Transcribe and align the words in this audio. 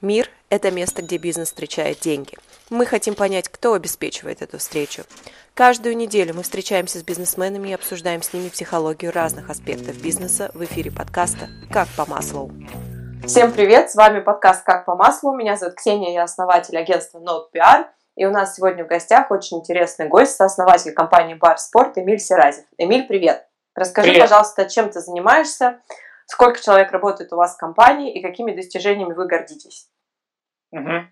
Мир– 0.00 0.30
это 0.48 0.70
место, 0.70 1.02
где 1.02 1.16
бизнес 1.16 1.48
встречает 1.48 1.98
деньги. 1.98 2.38
Мы 2.70 2.86
хотим 2.86 3.16
понять, 3.16 3.48
кто 3.48 3.74
обеспечивает 3.74 4.42
эту 4.42 4.58
встречу. 4.58 5.02
Каждую 5.54 5.96
неделю 5.96 6.34
мы 6.34 6.44
встречаемся 6.44 7.00
с 7.00 7.02
бизнесменами 7.02 7.70
и 7.70 7.72
обсуждаем 7.72 8.22
с 8.22 8.32
ними 8.32 8.48
психологию 8.48 9.10
разных 9.12 9.50
аспектов 9.50 10.00
бизнеса 10.00 10.52
в 10.54 10.62
эфире 10.62 10.92
подкаста 10.92 11.48
«Как 11.72 11.88
по 11.96 12.06
маслу». 12.06 12.52
Всем 13.26 13.50
привет, 13.50 13.90
с 13.90 13.96
вами 13.96 14.20
подкаст 14.20 14.62
«Как 14.62 14.84
по 14.84 14.94
маслу». 14.94 15.34
Меня 15.34 15.56
зовут 15.56 15.74
Ксения, 15.74 16.12
я 16.12 16.22
основатель 16.22 16.78
агентства 16.78 17.18
Note 17.18 17.46
PR. 17.52 17.86
И 18.14 18.24
у 18.24 18.30
нас 18.30 18.54
сегодня 18.54 18.84
в 18.84 18.86
гостях 18.86 19.32
очень 19.32 19.58
интересный 19.58 20.06
гость, 20.06 20.36
сооснователь 20.36 20.92
компании 20.92 21.34
Бар 21.34 21.58
Спорт 21.58 21.98
Эмиль 21.98 22.20
Серазев. 22.20 22.66
Эмиль, 22.76 23.08
привет! 23.08 23.48
Расскажи, 23.74 24.10
привет. 24.10 24.22
пожалуйста, 24.22 24.70
чем 24.70 24.90
ты 24.90 25.00
занимаешься, 25.00 25.80
Сколько 26.30 26.60
человек 26.62 26.92
работает 26.92 27.32
у 27.32 27.36
вас 27.36 27.54
в 27.54 27.58
компании 27.58 28.12
и 28.12 28.22
какими 28.22 28.52
достижениями 28.52 29.14
вы 29.14 29.26
гордитесь? 29.26 29.88
Угу. 30.72 31.06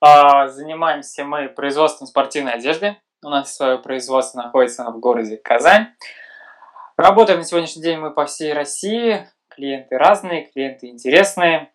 А, 0.00 0.48
занимаемся 0.48 1.24
мы 1.24 1.48
производством 1.48 2.08
спортивной 2.08 2.52
одежды. 2.52 2.96
У 3.22 3.28
нас 3.28 3.54
свое 3.54 3.78
производство 3.78 4.42
находится 4.42 4.84
в 4.90 4.98
городе 4.98 5.36
Казань. 5.36 5.94
Работаем 6.96 7.38
на 7.38 7.44
сегодняшний 7.44 7.82
день 7.82 7.98
мы 7.98 8.10
по 8.10 8.26
всей 8.26 8.52
России. 8.52 9.28
Клиенты 9.48 9.96
разные, 9.96 10.46
клиенты 10.50 10.88
интересные. 10.88 11.72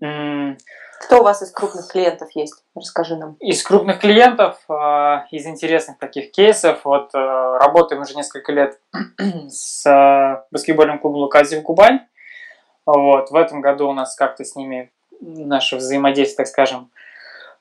Кто 0.00 1.20
у 1.20 1.22
вас 1.22 1.42
из 1.42 1.50
крупных 1.50 1.88
клиентов 1.88 2.30
есть? 2.34 2.64
Расскажи 2.74 3.16
нам. 3.16 3.34
Из 3.34 3.62
крупных 3.62 4.00
клиентов, 4.00 4.58
а, 4.68 5.26
из 5.30 5.46
интересных 5.46 5.98
таких 5.98 6.30
кейсов, 6.30 6.84
вот 6.84 7.10
а, 7.14 7.58
работаем 7.58 8.02
уже 8.02 8.14
несколько 8.14 8.52
лет 8.52 8.80
с 9.48 9.86
а, 9.86 10.46
баскетбольным 10.50 10.98
клубом 10.98 11.20
Луказив 11.20 11.62
Кубань. 11.62 12.00
Вот, 12.86 13.30
в 13.30 13.36
этом 13.36 13.60
году 13.60 13.88
у 13.88 13.92
нас 13.92 14.14
как-то 14.14 14.44
с 14.44 14.56
ними 14.56 14.92
наше 15.20 15.76
взаимодействие, 15.76 16.36
так 16.36 16.46
скажем, 16.46 16.90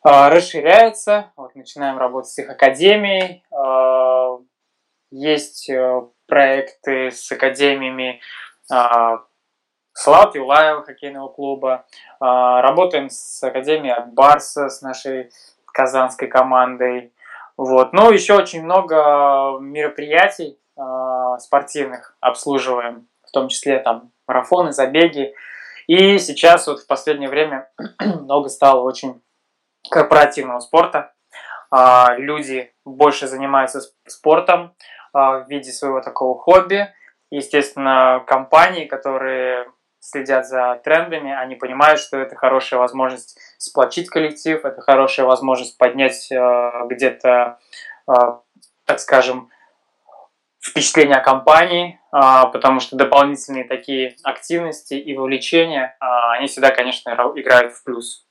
расширяется. 0.04 1.32
Вот, 1.36 1.56
начинаем 1.56 1.98
работать 1.98 2.32
с 2.32 2.38
их 2.40 2.50
академией. 2.50 3.44
Есть 5.12 5.70
проекты 6.28 7.12
с 7.12 7.32
академиями 7.32 8.20
Славы 9.94 10.40
Юлаева 10.40 10.84
хоккейного 10.84 11.30
клуба. 11.30 11.86
А, 12.20 12.62
работаем 12.62 13.10
с 13.10 13.44
Академией 13.44 13.96
Барса, 14.12 14.70
с 14.70 14.82
нашей 14.82 15.30
казанской 15.72 16.28
командой. 16.28 17.14
Вот. 17.58 17.94
Но 17.94 18.10
еще 18.10 18.36
очень 18.36 18.64
много 18.64 19.60
мероприятий 19.62 20.58
а, 20.76 21.38
спортивных 21.38 22.18
обслуживаем, 22.20 23.08
в 23.24 23.32
том 23.32 23.48
числе 23.50 23.80
там 23.80 24.12
марафоны, 24.28 24.72
забеги. 24.72 25.36
И 25.86 26.18
сейчас 26.18 26.66
вот 26.66 26.80
в 26.80 26.88
последнее 26.88 27.30
время 27.30 27.70
много 28.02 28.50
стало 28.50 28.82
очень 28.82 29.22
корпоративного 29.92 30.60
спорта. 30.60 31.14
А, 31.70 32.16
люди 32.18 32.74
больше 32.84 33.28
занимаются 33.28 33.82
спортом 34.08 34.74
в 35.14 35.46
виде 35.48 35.72
своего 35.72 36.02
такого 36.02 36.40
хобби. 36.40 36.92
Естественно, 37.30 38.24
компании, 38.26 38.86
которые 38.86 39.68
следят 40.04 40.46
за 40.46 40.82
трендами, 40.84 41.34
они 41.34 41.56
понимают, 41.56 42.00
что 42.00 42.18
это 42.18 42.36
хорошая 42.36 42.80
возможность 42.80 43.38
сплочить 43.58 44.10
коллектив, 44.10 44.64
это 44.66 44.82
хорошая 44.82 45.26
возможность 45.26 45.78
поднять 45.78 46.30
э, 46.30 46.72
где-то, 46.90 47.60
э, 48.08 48.14
так 48.86 49.00
скажем, 49.00 49.50
впечатление 50.60 51.16
о 51.16 51.24
компании, 51.24 52.02
э, 52.12 52.20
потому 52.52 52.82
что 52.82 52.98
дополнительные 52.98 53.64
такие 53.64 54.18
активности 54.24 54.96
и 54.96 55.16
вовлечения, 55.16 55.96
э, 56.00 56.06
они 56.38 56.48
всегда, 56.48 56.72
конечно, 56.72 57.12
играют 57.36 57.74
в 57.74 57.84
плюс. 57.86 58.28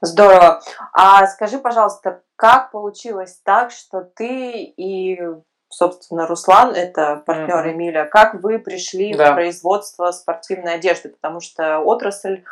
Здорово. 0.00 0.60
А 0.92 1.26
скажи, 1.26 1.58
пожалуйста, 1.58 2.22
как 2.34 2.72
получилось 2.72 3.40
так, 3.44 3.70
что 3.70 4.02
ты 4.02 4.62
и 4.62 5.20
собственно, 5.68 6.26
Руслан, 6.26 6.74
это 6.74 7.22
партнер 7.26 7.66
mm-hmm. 7.66 7.72
Эмиля, 7.72 8.04
как 8.06 8.34
вы 8.34 8.58
пришли 8.58 9.14
да. 9.14 9.32
в 9.32 9.34
производство 9.34 10.10
спортивной 10.10 10.74
одежды, 10.74 11.10
потому 11.10 11.40
что 11.40 11.78
отрасль, 11.78 12.44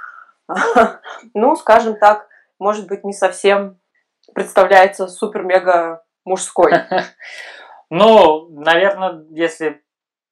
ну, 1.34 1.56
скажем 1.56 1.96
так, 1.96 2.28
может 2.58 2.86
быть, 2.86 3.04
не 3.04 3.12
совсем 3.12 3.78
представляется 4.34 5.08
супер-мега 5.08 6.04
мужской. 6.24 6.72
Ну, 7.88 8.48
наверное, 8.48 9.24
если 9.30 9.80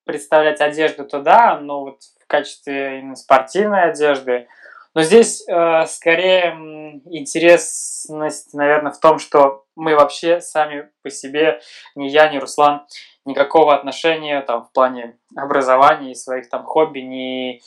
представлять 0.05 0.61
одежду, 0.61 1.05
то 1.05 1.21
да, 1.21 1.61
но 1.61 1.83
вот 1.83 2.01
в 2.21 2.27
качестве 2.27 2.99
именно 2.99 3.15
спортивной 3.15 3.91
одежды. 3.91 4.49
Но 4.95 5.03
здесь 5.03 5.47
э, 5.49 5.87
скорее 5.87 7.01
интересность, 7.07 8.55
наверное, 8.55 8.93
в 8.93 9.01
том, 9.01 9.19
что 9.19 9.65
мы 9.75 9.97
вообще 9.97 10.41
сами 10.41 10.89
по 11.03 11.11
себе, 11.11 11.61
ни 11.97 12.09
я, 12.09 12.29
ни 12.29 12.39
Руслан, 12.39 12.87
никакого 13.25 13.75
отношения 13.75 14.41
там 14.43 14.65
в 14.65 14.73
плане 14.73 15.19
образования 15.37 16.13
и 16.13 16.15
своих 16.15 16.49
там 16.49 16.65
хобби 16.65 17.01
не, 17.01 17.61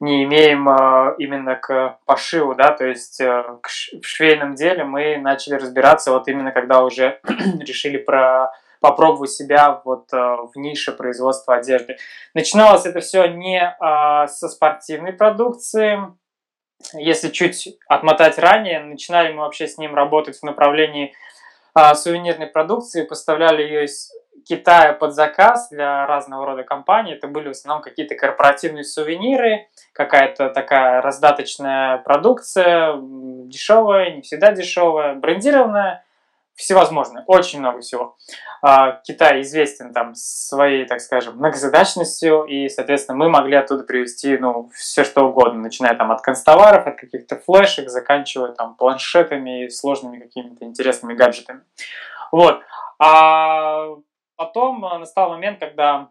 не 0.00 0.24
имеем 0.24 0.68
э, 0.68 1.14
именно 1.18 1.56
к 1.56 1.98
пошиву, 2.04 2.54
да, 2.54 2.72
то 2.72 2.84
есть 2.84 3.20
э, 3.20 3.42
к 3.62 3.68
ш, 3.68 3.98
в 3.98 4.06
швейном 4.06 4.54
деле 4.54 4.84
мы 4.84 5.16
начали 5.16 5.54
разбираться 5.54 6.10
вот 6.10 6.28
именно 6.28 6.52
когда 6.52 6.82
уже 6.82 7.20
решили 7.60 7.96
про 7.96 8.52
попробовать 8.80 9.30
себя 9.30 9.80
вот 9.84 10.12
э, 10.12 10.16
в 10.16 10.52
нише 10.56 10.92
производства 10.92 11.56
одежды. 11.56 11.96
Начиналось 12.34 12.84
это 12.84 13.00
все 13.00 13.26
не 13.26 13.58
э, 13.58 14.28
со 14.28 14.48
спортивной 14.48 15.12
продукции, 15.12 15.98
если 16.94 17.30
чуть 17.30 17.76
отмотать 17.88 18.38
ранее, 18.38 18.80
начинали 18.80 19.32
мы 19.32 19.42
вообще 19.42 19.66
с 19.66 19.78
ним 19.78 19.94
работать 19.94 20.38
в 20.38 20.42
направлении 20.42 21.14
а, 21.74 21.94
сувенирной 21.94 22.46
продукции, 22.46 23.04
поставляли 23.04 23.62
ее 23.62 23.84
из 23.84 24.10
Китая 24.46 24.92
под 24.92 25.12
заказ 25.12 25.68
для 25.70 26.06
разного 26.06 26.46
рода 26.46 26.62
компаний. 26.62 27.14
Это 27.14 27.26
были 27.26 27.48
в 27.48 27.50
основном 27.50 27.82
какие-то 27.82 28.14
корпоративные 28.14 28.84
сувениры, 28.84 29.66
какая-то 29.92 30.50
такая 30.50 31.02
раздаточная 31.02 31.98
продукция, 31.98 32.94
дешевая, 32.96 34.14
не 34.14 34.22
всегда 34.22 34.52
дешевая, 34.52 35.16
брендированная 35.16 36.05
всевозможное, 36.56 37.22
очень 37.26 37.60
много 37.60 37.80
всего. 37.80 38.16
А, 38.62 39.00
Китай 39.04 39.42
известен 39.42 39.92
там 39.92 40.14
своей, 40.14 40.86
так 40.86 41.00
скажем, 41.00 41.36
многозадачностью, 41.36 42.44
и, 42.44 42.68
соответственно, 42.68 43.18
мы 43.18 43.28
могли 43.28 43.56
оттуда 43.56 43.84
привезти, 43.84 44.36
ну, 44.38 44.70
все 44.74 45.04
что 45.04 45.28
угодно, 45.28 45.60
начиная 45.60 45.94
там 45.94 46.10
от 46.10 46.22
констоваров, 46.22 46.86
от 46.86 46.96
каких-то 46.96 47.36
флешек, 47.36 47.90
заканчивая 47.90 48.52
там 48.52 48.74
планшетами 48.74 49.66
и 49.66 49.70
сложными 49.70 50.18
какими-то 50.18 50.64
интересными 50.64 51.14
гаджетами. 51.14 51.60
Вот. 52.32 52.62
А 52.98 53.88
потом 54.36 54.80
настал 54.80 55.28
момент, 55.30 55.60
когда 55.60 56.08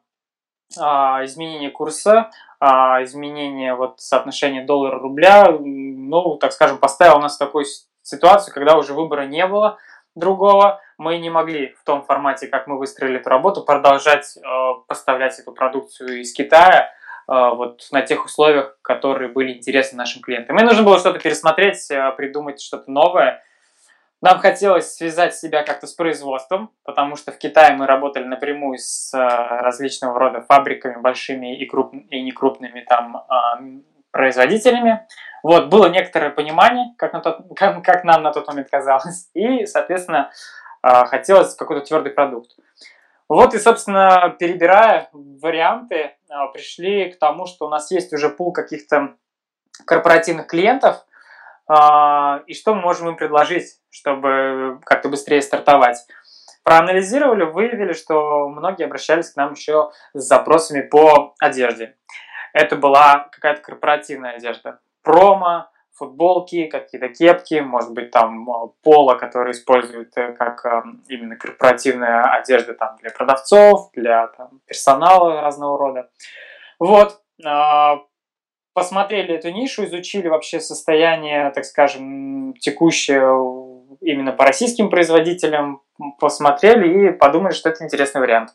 а, 0.80 1.24
изменение 1.26 1.72
курса, 1.72 2.30
а, 2.60 3.04
изменение 3.04 3.76
вот 3.76 4.00
соотношения 4.00 4.66
доллара-рубля, 4.66 5.50
ну, 5.60 6.38
так 6.38 6.52
скажем, 6.52 6.78
поставило 6.78 7.20
нас 7.20 7.36
в 7.36 7.40
такую 7.40 7.66
ситуацию, 8.02 8.54
когда 8.54 8.78
уже 8.78 8.94
выбора 8.94 9.26
не 9.26 9.46
было, 9.48 9.78
другого, 10.16 10.82
мы 10.98 11.18
не 11.18 11.30
могли 11.30 11.76
в 11.80 11.84
том 11.84 12.04
формате, 12.04 12.48
как 12.48 12.68
мы 12.68 12.78
выстроили 12.78 13.20
эту 13.20 13.30
работу, 13.30 13.64
продолжать 13.64 14.38
э, 14.38 14.42
поставлять 14.88 15.38
эту 15.40 15.52
продукцию 15.52 16.22
из 16.22 16.34
Китая 16.34 16.90
э, 17.28 17.34
вот 17.34 17.82
на 17.92 18.02
тех 18.02 18.26
условиях, 18.26 18.78
которые 18.82 19.30
были 19.30 19.54
интересны 19.54 19.98
нашим 19.98 20.22
клиентам. 20.22 20.58
И 20.58 20.64
нужно 20.64 20.84
было 20.84 20.98
что-то 20.98 21.20
пересмотреть, 21.20 21.92
э, 21.92 22.12
придумать 22.18 22.62
что-то 22.62 22.90
новое. 22.90 23.44
Нам 24.22 24.40
хотелось 24.40 24.96
связать 24.96 25.36
себя 25.36 25.64
как-то 25.64 25.86
с 25.86 25.94
производством, 25.94 26.72
потому 26.84 27.16
что 27.16 27.32
в 27.32 27.38
Китае 27.38 27.76
мы 27.76 27.86
работали 27.86 28.24
напрямую 28.24 28.78
с 28.80 29.14
э, 29.14 29.18
различного 29.20 30.18
рода 30.18 30.42
фабриками, 30.42 31.00
большими 31.00 31.58
и, 31.58 31.66
круп... 31.66 31.94
и 31.94 32.22
некрупными 32.22 32.86
там 32.88 33.18
э, 33.18 33.82
производителями. 34.16 35.06
Вот, 35.44 35.68
было 35.68 35.88
некоторое 35.88 36.30
понимание, 36.30 36.96
как, 36.98 37.12
на 37.12 37.20
тот, 37.20 37.40
как, 37.56 37.84
как 37.84 38.06
нам 38.06 38.24
на 38.24 38.32
тот 38.32 38.48
момент 38.48 38.70
казалось, 38.72 39.30
и, 39.34 39.66
соответственно, 39.66 40.32
а, 40.82 41.06
хотелось 41.06 41.54
какой-то 41.54 41.86
твердый 41.86 42.14
продукт. 42.14 42.52
Вот 43.28 43.54
и, 43.54 43.60
собственно, 43.60 44.34
перебирая 44.40 45.10
варианты, 45.12 46.16
а, 46.30 46.48
пришли 46.48 47.12
к 47.12 47.20
тому, 47.20 47.46
что 47.46 47.66
у 47.66 47.70
нас 47.70 47.92
есть 47.92 48.14
уже 48.14 48.30
пул 48.30 48.54
каких-то 48.54 49.16
корпоративных 49.86 50.48
клиентов, 50.48 51.06
а, 51.68 52.42
и 52.48 52.54
что 52.54 52.74
мы 52.74 52.82
можем 52.82 53.10
им 53.10 53.18
предложить, 53.18 53.82
чтобы 53.90 54.80
как-то 54.86 55.10
быстрее 55.10 55.42
стартовать. 55.42 55.98
Проанализировали, 56.64 57.44
выявили, 57.44 57.94
что 57.94 58.48
многие 58.48 58.86
обращались 58.86 59.32
к 59.32 59.36
нам 59.36 59.52
еще 59.52 59.92
с 60.14 60.24
запросами 60.24 60.82
по 60.82 61.36
одежде. 61.40 61.96
Это 62.56 62.78
была 62.78 63.28
какая-то 63.34 63.62
корпоративная 63.62 64.38
одежда 64.38 64.80
промо, 65.04 65.68
футболки, 65.94 66.68
какие-то 66.68 67.10
кепки, 67.10 67.56
может 67.56 67.92
быть, 67.92 68.12
там 68.12 68.50
э, 68.50 68.68
поло, 68.82 69.16
которые 69.16 69.52
используют 69.52 70.16
э, 70.16 70.32
как 70.32 70.66
э, 70.66 70.84
именно 71.10 71.36
корпоративная 71.36 72.22
одежда 72.22 72.74
там, 72.74 72.96
для 73.02 73.10
продавцов, 73.10 73.92
для 73.92 74.28
там, 74.28 74.62
персонала 74.68 75.42
разного 75.42 75.78
рода. 75.78 76.10
Вот. 76.80 77.22
Посмотрели 78.74 79.36
эту 79.36 79.52
нишу, 79.52 79.84
изучили 79.84 80.30
вообще 80.30 80.62
состояние, 80.62 81.50
так 81.50 81.66
скажем, 81.66 82.54
текущее 82.54 83.22
именно 84.00 84.32
по 84.32 84.46
российским 84.46 84.90
производителям, 84.90 85.82
посмотрели 86.20 87.10
и 87.10 87.12
подумали, 87.12 87.54
что 87.54 87.70
это 87.70 87.84
интересный 87.84 88.22
вариант. 88.22 88.52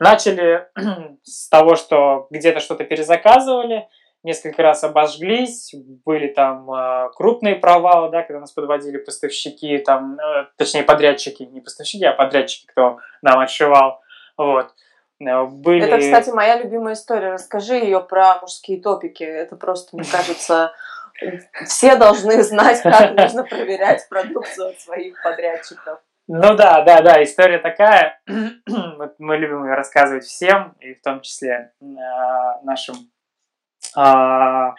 Начали 0.00 0.66
с 1.22 1.48
того, 1.48 1.76
что 1.76 2.26
где-то 2.30 2.60
что-то 2.60 2.84
перезаказывали, 2.84 3.88
несколько 4.22 4.62
раз 4.62 4.82
обожглись, 4.82 5.74
были 6.04 6.28
там 6.28 6.70
э, 6.72 7.10
крупные 7.14 7.56
провалы, 7.56 8.10
да, 8.10 8.22
когда 8.22 8.40
нас 8.40 8.52
подводили 8.52 8.96
поставщики, 8.96 9.78
там, 9.78 10.18
э, 10.18 10.46
точнее 10.56 10.82
подрядчики, 10.82 11.42
не 11.42 11.60
поставщики, 11.60 12.04
а 12.04 12.12
подрядчики, 12.12 12.66
кто 12.66 12.98
нам 13.22 13.38
отшивал, 13.38 14.00
вот. 14.36 14.74
Э, 15.20 15.44
были... 15.44 15.84
Это, 15.84 15.98
кстати, 15.98 16.30
моя 16.30 16.56
любимая 16.58 16.94
история. 16.94 17.32
Расскажи 17.32 17.74
ее 17.74 18.00
про 18.00 18.38
мужские 18.40 18.80
топики. 18.80 19.22
Это 19.22 19.56
просто, 19.56 19.96
мне 19.96 20.06
кажется, 20.10 20.72
все 21.66 21.96
должны 21.96 22.42
знать, 22.42 22.82
как 22.82 23.14
нужно 23.14 23.44
проверять 23.44 24.08
продукцию 24.08 24.70
от 24.70 24.80
своих 24.80 25.22
подрядчиков. 25.22 26.00
Ну 26.26 26.54
да, 26.54 26.82
да, 26.82 27.02
да, 27.02 27.22
история 27.22 27.58
такая. 27.58 28.20
Мы 28.26 29.36
любим 29.36 29.64
ее 29.64 29.74
рассказывать 29.74 30.24
всем, 30.24 30.74
и 30.80 30.94
в 30.94 31.02
том 31.02 31.20
числе 31.20 31.72
нашим 32.62 32.96
а, 33.94 34.74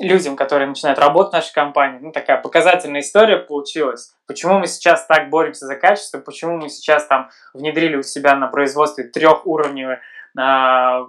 людям, 0.00 0.36
которые 0.36 0.68
начинают 0.68 0.98
работать 0.98 1.32
в 1.32 1.36
нашей 1.36 1.54
компании. 1.54 1.98
Ну, 2.00 2.12
такая 2.12 2.40
показательная 2.40 3.00
история 3.00 3.38
получилась. 3.38 4.14
Почему 4.26 4.58
мы 4.58 4.66
сейчас 4.66 5.06
так 5.06 5.30
боремся 5.30 5.66
за 5.66 5.76
качество, 5.76 6.18
почему 6.18 6.58
мы 6.58 6.68
сейчас 6.68 7.06
там 7.06 7.30
внедрили 7.54 7.96
у 7.96 8.02
себя 8.02 8.36
на 8.36 8.48
производстве 8.48 9.04
трехуровневый 9.04 9.98
а, 10.38 11.06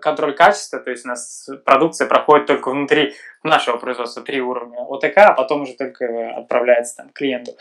контроль 0.00 0.34
качества, 0.34 0.78
то 0.78 0.90
есть 0.90 1.04
у 1.04 1.08
нас 1.08 1.48
продукция 1.64 2.08
проходит 2.08 2.46
только 2.46 2.70
внутри 2.70 3.14
нашего 3.42 3.76
производства 3.76 4.22
три 4.22 4.40
уровня 4.40 4.80
ОТК, 4.80 5.18
а 5.18 5.32
потом 5.32 5.62
уже 5.62 5.74
только 5.74 6.30
отправляется 6.36 6.96
там, 6.96 7.10
клиенту. 7.10 7.52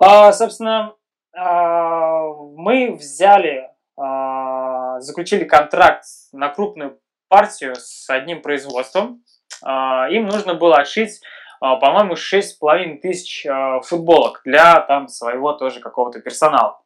А, 0.00 0.32
собственно, 0.32 0.94
а, 1.36 2.24
мы 2.56 2.92
взяли, 2.92 3.70
а, 3.96 5.00
заключили 5.00 5.44
контракт 5.44 6.04
на 6.32 6.48
крупную 6.48 6.98
партию 7.28 7.74
с 7.76 8.08
одним 8.10 8.42
производством. 8.42 9.22
А, 9.62 10.08
им 10.10 10.26
нужно 10.26 10.54
было 10.54 10.76
отшить, 10.76 11.20
а, 11.60 11.76
по-моему, 11.76 12.14
6,5 12.14 13.00
тысяч 13.00 13.46
а, 13.46 13.80
футболок 13.80 14.42
для 14.44 14.80
там 14.80 15.08
своего 15.08 15.52
тоже 15.52 15.80
какого-то 15.80 16.20
персонала. 16.20 16.80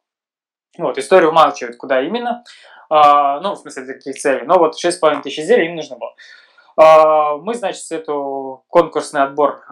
Вот, 0.77 0.97
история 0.97 1.27
умалчивает, 1.27 1.77
куда 1.77 2.01
именно, 2.01 2.43
ну, 2.89 3.53
в 3.53 3.57
смысле, 3.57 3.83
для 3.83 3.93
каких 3.95 4.15
целей, 4.15 4.45
но 4.45 4.57
вот 4.57 4.75
6,5 4.75 5.21
тысяч 5.21 5.39
изделий 5.39 5.67
им 5.67 5.75
нужно 5.75 5.97
было. 5.97 7.37
Мы, 7.39 7.53
значит, 7.55 7.91
эту 7.91 8.63
конкурсный 8.69 9.23
отбор 9.23 9.63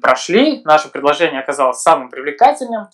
прошли, 0.00 0.62
наше 0.64 0.90
предложение 0.90 1.40
оказалось 1.40 1.82
самым 1.82 2.08
привлекательным, 2.08 2.88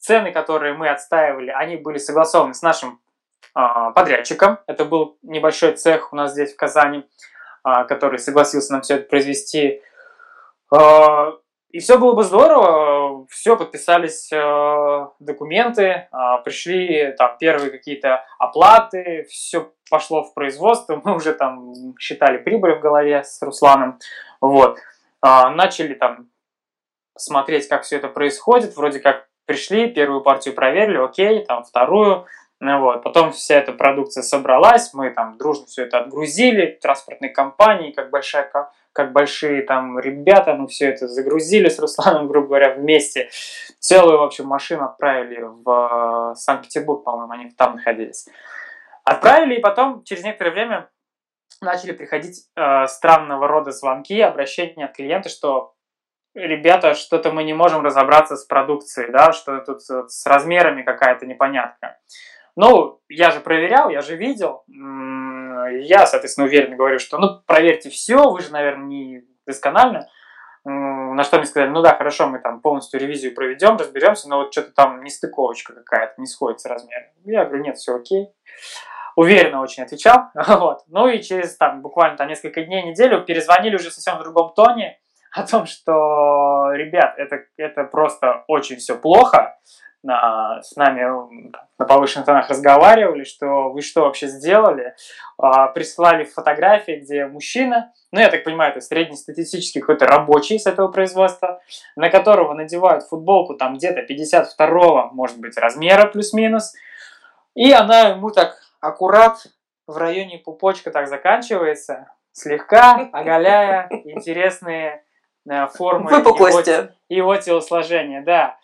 цены, 0.00 0.32
которые 0.32 0.74
мы 0.74 0.88
отстаивали, 0.88 1.50
они 1.50 1.76
были 1.76 1.98
согласованы 1.98 2.54
с 2.54 2.62
нашим 2.62 3.00
а, 3.54 3.90
подрядчиком. 3.90 4.58
Это 4.66 4.84
был 4.84 5.18
небольшой 5.22 5.72
цех 5.72 6.12
у 6.12 6.16
нас 6.16 6.32
здесь 6.32 6.52
в 6.52 6.56
Казани, 6.56 7.04
а, 7.62 7.84
который 7.84 8.18
согласился 8.18 8.72
нам 8.72 8.82
все 8.82 8.96
это 8.96 9.08
произвести. 9.08 9.82
А, 10.74 11.32
и 11.70 11.78
все 11.78 11.98
было 11.98 12.14
бы 12.14 12.24
здорово, 12.24 12.99
все, 13.28 13.56
подписались 13.56 14.30
документы, 15.18 16.08
пришли 16.44 17.12
там 17.18 17.36
первые 17.38 17.70
какие-то 17.70 18.24
оплаты, 18.38 19.26
все 19.28 19.72
пошло 19.90 20.22
в 20.22 20.34
производство, 20.34 21.00
мы 21.04 21.14
уже 21.16 21.34
там 21.34 21.72
считали 21.98 22.38
прибыль 22.38 22.76
в 22.76 22.80
голове 22.80 23.22
с 23.24 23.40
Русланом, 23.42 23.98
вот. 24.40 24.78
Начали 25.22 25.94
там 25.94 26.30
смотреть, 27.18 27.68
как 27.68 27.82
все 27.82 27.96
это 27.96 28.08
происходит, 28.08 28.76
вроде 28.76 29.00
как 29.00 29.28
пришли, 29.44 29.88
первую 29.88 30.22
партию 30.22 30.54
проверили, 30.54 30.96
окей, 30.96 31.44
там 31.44 31.64
вторую, 31.64 32.26
ну 32.60 32.80
вот. 32.80 33.02
Потом 33.02 33.32
вся 33.32 33.56
эта 33.56 33.72
продукция 33.72 34.22
собралась, 34.22 34.94
мы 34.94 35.10
там 35.10 35.36
дружно 35.36 35.66
все 35.66 35.84
это 35.84 35.98
отгрузили, 35.98 36.78
транспортные 36.80 37.30
компании, 37.30 37.90
как, 37.90 38.10
большая, 38.10 38.44
как 38.92 39.12
большие 39.12 39.62
там 39.62 39.98
ребята, 39.98 40.54
мы 40.54 40.66
все 40.66 40.88
это 40.88 41.06
загрузили 41.08 41.68
с 41.68 41.78
Русланом, 41.78 42.26
грубо 42.28 42.48
говоря, 42.48 42.74
вместе. 42.74 43.30
Целую, 43.78 44.18
в 44.18 44.22
общем, 44.22 44.46
машину 44.46 44.84
отправили 44.84 45.40
в 45.42 46.32
э, 46.32 46.34
Санкт-Петербург, 46.36 47.04
по-моему, 47.04 47.32
они 47.32 47.50
там 47.50 47.76
находились. 47.76 48.28
Отправили, 49.04 49.56
и 49.56 49.60
потом, 49.60 50.04
через 50.04 50.24
некоторое 50.24 50.50
время, 50.50 50.90
начали 51.60 51.92
приходить 51.92 52.46
э, 52.56 52.86
странного 52.86 53.48
рода 53.48 53.70
звонки, 53.70 54.20
обращения 54.20 54.86
от 54.86 54.94
клиента, 54.94 55.28
что 55.28 55.74
ребята, 56.34 56.94
что-то 56.94 57.32
мы 57.32 57.44
не 57.44 57.54
можем 57.54 57.82
разобраться 57.82 58.36
с 58.36 58.44
продукцией, 58.44 59.10
да, 59.10 59.32
что 59.32 59.58
тут 59.58 59.82
с 59.82 60.26
размерами 60.26 60.82
какая-то 60.82 61.26
непонятка. 61.26 61.98
Ну, 62.56 63.00
я 63.08 63.30
же 63.30 63.40
проверял, 63.40 63.90
я 63.90 64.00
же 64.00 64.16
видел. 64.16 64.64
Я, 65.66 66.06
соответственно, 66.06 66.46
уверенно 66.46 66.76
говорю, 66.76 66.98
что 66.98 67.18
ну 67.18 67.40
проверьте 67.46 67.90
все, 67.90 68.30
вы 68.30 68.40
же, 68.40 68.52
наверное, 68.52 68.86
не 68.86 69.24
досконально. 69.46 70.08
На 70.64 71.22
что 71.24 71.38
мне 71.38 71.46
сказали, 71.46 71.70
ну 71.70 71.80
да, 71.80 71.96
хорошо, 71.96 72.28
мы 72.28 72.38
там 72.38 72.60
полностью 72.60 73.00
ревизию 73.00 73.34
проведем, 73.34 73.76
разберемся, 73.76 74.28
но 74.28 74.38
вот 74.38 74.52
что-то 74.52 74.72
там 74.72 75.02
нестыковочка 75.02 75.72
какая-то, 75.72 76.20
не 76.20 76.26
сходится 76.26 76.68
размер. 76.68 77.10
Я 77.24 77.46
говорю, 77.46 77.64
нет, 77.64 77.78
все 77.78 77.96
окей. 77.96 78.28
Уверенно 79.16 79.62
очень 79.62 79.82
отвечал. 79.82 80.30
Вот. 80.34 80.80
Ну 80.88 81.08
и 81.08 81.22
через 81.22 81.56
там 81.56 81.80
буквально 81.80 82.16
там 82.16 82.28
несколько 82.28 82.62
дней, 82.62 82.82
неделю 82.82 83.24
перезвонили 83.24 83.76
уже 83.76 83.90
совсем 83.90 84.18
в 84.18 84.22
другом 84.22 84.52
тоне 84.54 84.98
о 85.32 85.46
том, 85.46 85.64
что, 85.64 86.72
ребят, 86.72 87.14
это, 87.16 87.44
это 87.56 87.84
просто 87.84 88.44
очень 88.48 88.76
все 88.76 88.96
плохо 88.96 89.56
на, 90.02 90.62
с 90.62 90.76
нами 90.76 91.52
на 91.78 91.84
повышенных 91.84 92.26
тонах 92.26 92.48
разговаривали, 92.48 93.24
что 93.24 93.70
вы 93.70 93.82
что 93.82 94.02
вообще 94.02 94.28
сделали, 94.28 94.94
а, 95.36 95.68
прислали 95.68 96.24
фотографии, 96.24 97.00
где 97.02 97.26
мужчина, 97.26 97.92
ну, 98.12 98.20
я 98.20 98.30
так 98.30 98.44
понимаю, 98.44 98.72
это 98.72 98.80
среднестатистический 98.80 99.80
какой-то 99.80 100.06
рабочий 100.06 100.58
с 100.58 100.66
этого 100.66 100.88
производства, 100.88 101.60
на 101.96 102.08
которого 102.08 102.54
надевают 102.54 103.04
футболку 103.04 103.54
там 103.54 103.74
где-то 103.74 104.02
52 104.02 105.10
может 105.12 105.38
быть, 105.38 105.58
размера 105.58 106.06
плюс-минус, 106.06 106.72
и 107.54 107.72
она 107.72 108.08
ему 108.08 108.30
так 108.30 108.56
аккурат 108.80 109.46
в 109.86 109.96
районе 109.96 110.38
пупочка 110.38 110.90
так 110.90 111.08
заканчивается, 111.08 112.12
слегка 112.32 113.08
оголяя 113.12 113.88
интересные 113.90 115.04
э, 115.48 115.66
формы 115.68 116.10
его, 116.10 116.90
его 117.08 117.36
телосложения, 117.36 118.22
да. 118.22 118.58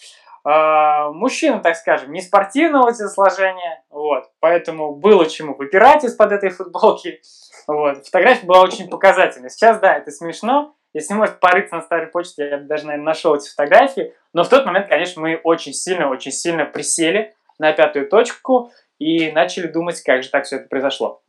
А, 0.48 1.10
мужчина, 1.10 1.58
так 1.58 1.74
скажем, 1.74 2.12
не 2.12 2.20
спортивного 2.20 2.92
телосложения, 2.92 3.82
вот, 3.90 4.30
поэтому 4.38 4.94
было 4.94 5.26
чему 5.26 5.56
выпирать 5.56 6.04
из-под 6.04 6.30
этой 6.30 6.50
футболки, 6.50 7.20
вот, 7.66 8.06
фотография 8.06 8.46
была 8.46 8.60
очень 8.60 8.88
показательной. 8.88 9.50
Сейчас, 9.50 9.80
да, 9.80 9.96
это 9.96 10.12
смешно, 10.12 10.76
если 10.92 11.14
может 11.14 11.40
порыться 11.40 11.74
на 11.74 11.82
старой 11.82 12.06
почте, 12.06 12.48
я 12.48 12.58
бы 12.58 12.64
даже, 12.64 12.86
наверное, 12.86 13.06
нашел 13.06 13.34
эти 13.34 13.50
фотографии, 13.50 14.14
но 14.32 14.44
в 14.44 14.48
тот 14.48 14.64
момент, 14.66 14.88
конечно, 14.88 15.20
мы 15.20 15.40
очень 15.42 15.72
сильно, 15.72 16.08
очень 16.08 16.32
сильно 16.32 16.64
присели 16.64 17.34
на 17.58 17.72
пятую 17.72 18.08
точку 18.08 18.70
и 18.98 19.32
начали 19.32 19.66
думать, 19.66 20.00
как 20.02 20.22
же 20.22 20.30
так 20.30 20.44
все 20.44 20.56
это 20.56 20.68
произошло. 20.68 21.22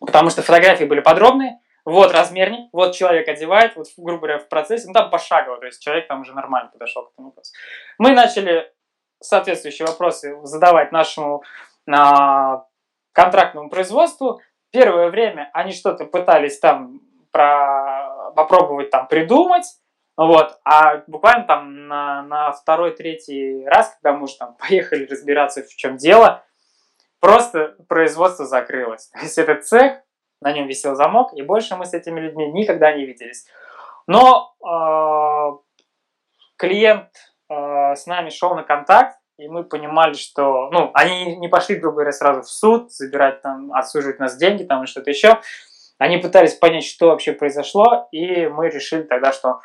Потому 0.00 0.30
что 0.30 0.42
фотографии 0.42 0.84
были 0.84 1.00
подробные, 1.00 1.58
вот 1.84 2.12
размерник, 2.12 2.70
вот 2.72 2.94
человек 2.94 3.28
одевает, 3.28 3.76
вот, 3.76 3.86
грубо 3.96 4.26
говоря, 4.26 4.38
в 4.38 4.48
процессе, 4.48 4.86
ну 4.86 4.94
там 4.94 5.10
пошагово, 5.10 5.58
то 5.58 5.66
есть 5.66 5.82
человек 5.82 6.08
там 6.08 6.22
уже 6.22 6.34
нормально 6.34 6.70
подошел 6.70 7.04
к 7.04 7.12
этому 7.12 7.28
вопросу. 7.28 7.52
Мы 7.98 8.12
начали 8.12 8.72
соответствующие 9.20 9.86
вопросы 9.86 10.38
задавать 10.42 10.92
нашему 10.92 11.42
а, 11.90 12.64
контрактному 13.12 13.68
производству. 13.70 14.40
Первое 14.70 15.10
время 15.10 15.50
они 15.52 15.72
что-то 15.72 16.04
пытались 16.04 16.58
там 16.58 17.00
про, 17.30 18.32
попробовать 18.34 18.90
там 18.90 19.06
придумать, 19.06 19.64
вот, 20.16 20.58
а 20.64 21.02
буквально 21.06 21.44
там 21.44 21.88
на, 21.88 22.22
на 22.22 22.52
второй, 22.52 22.94
третий 22.94 23.66
раз, 23.66 23.90
когда 23.94 24.16
мы 24.16 24.24
уже 24.24 24.36
там 24.36 24.56
поехали 24.58 25.06
разбираться, 25.06 25.62
в 25.62 25.68
чем 25.68 25.96
дело, 25.96 26.44
просто 27.20 27.76
производство 27.88 28.46
закрылось. 28.46 29.08
То 29.08 29.20
есть 29.20 29.38
этот 29.38 29.66
цех 29.66 30.03
на 30.44 30.52
нем 30.52 30.68
висел 30.68 30.94
замок, 30.94 31.32
и 31.34 31.42
больше 31.42 31.74
мы 31.74 31.86
с 31.86 31.94
этими 31.94 32.20
людьми 32.20 32.52
никогда 32.52 32.92
не 32.92 33.06
виделись. 33.06 33.46
Но 34.06 34.54
э, 34.62 35.56
клиент 36.56 37.08
э, 37.48 37.94
с 37.96 38.06
нами 38.06 38.28
шел 38.28 38.54
на 38.54 38.62
контакт, 38.62 39.18
и 39.38 39.48
мы 39.48 39.64
понимали, 39.64 40.12
что, 40.12 40.68
ну, 40.70 40.90
они 40.94 41.36
не 41.36 41.48
пошли, 41.48 41.76
грубо 41.76 41.96
говоря, 41.96 42.12
сразу 42.12 42.42
в 42.42 42.48
суд, 42.48 42.92
забирать 42.92 43.40
там, 43.40 43.72
отсуживать 43.72 44.20
нас 44.20 44.36
деньги 44.36 44.62
там 44.64 44.84
и 44.84 44.86
что-то 44.86 45.10
еще. 45.10 45.40
Они 45.98 46.18
пытались 46.18 46.54
понять, 46.54 46.84
что 46.84 47.08
вообще 47.08 47.32
произошло, 47.32 48.08
и 48.12 48.46
мы 48.46 48.68
решили 48.68 49.02
тогда, 49.02 49.32
что 49.32 49.60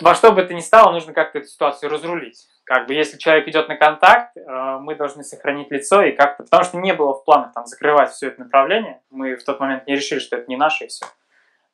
во 0.00 0.14
что 0.14 0.32
бы 0.32 0.42
это 0.42 0.54
ни 0.54 0.60
стало, 0.60 0.92
нужно 0.92 1.12
как-то 1.12 1.38
эту 1.38 1.48
ситуацию 1.48 1.90
разрулить. 1.90 2.46
как 2.64 2.86
бы, 2.86 2.94
если 2.94 3.18
человек 3.18 3.46
идет 3.48 3.68
на 3.68 3.76
контакт, 3.76 4.36
э, 4.36 4.78
мы 4.80 4.94
должны 4.94 5.22
сохранить 5.22 5.70
лицо 5.70 6.02
и 6.02 6.12
как-то, 6.12 6.44
потому 6.44 6.64
что 6.64 6.78
не 6.78 6.94
было 6.94 7.12
в 7.12 7.24
планах 7.24 7.52
там 7.52 7.66
закрывать 7.66 8.10
все 8.10 8.28
это 8.28 8.40
направление, 8.40 9.02
мы 9.10 9.36
в 9.36 9.44
тот 9.44 9.60
момент 9.60 9.86
не 9.86 9.94
решили, 9.94 10.18
что 10.18 10.36
это 10.36 10.46
не 10.48 10.56
наше 10.56 10.84
и 10.84 10.88
все. 10.88 11.04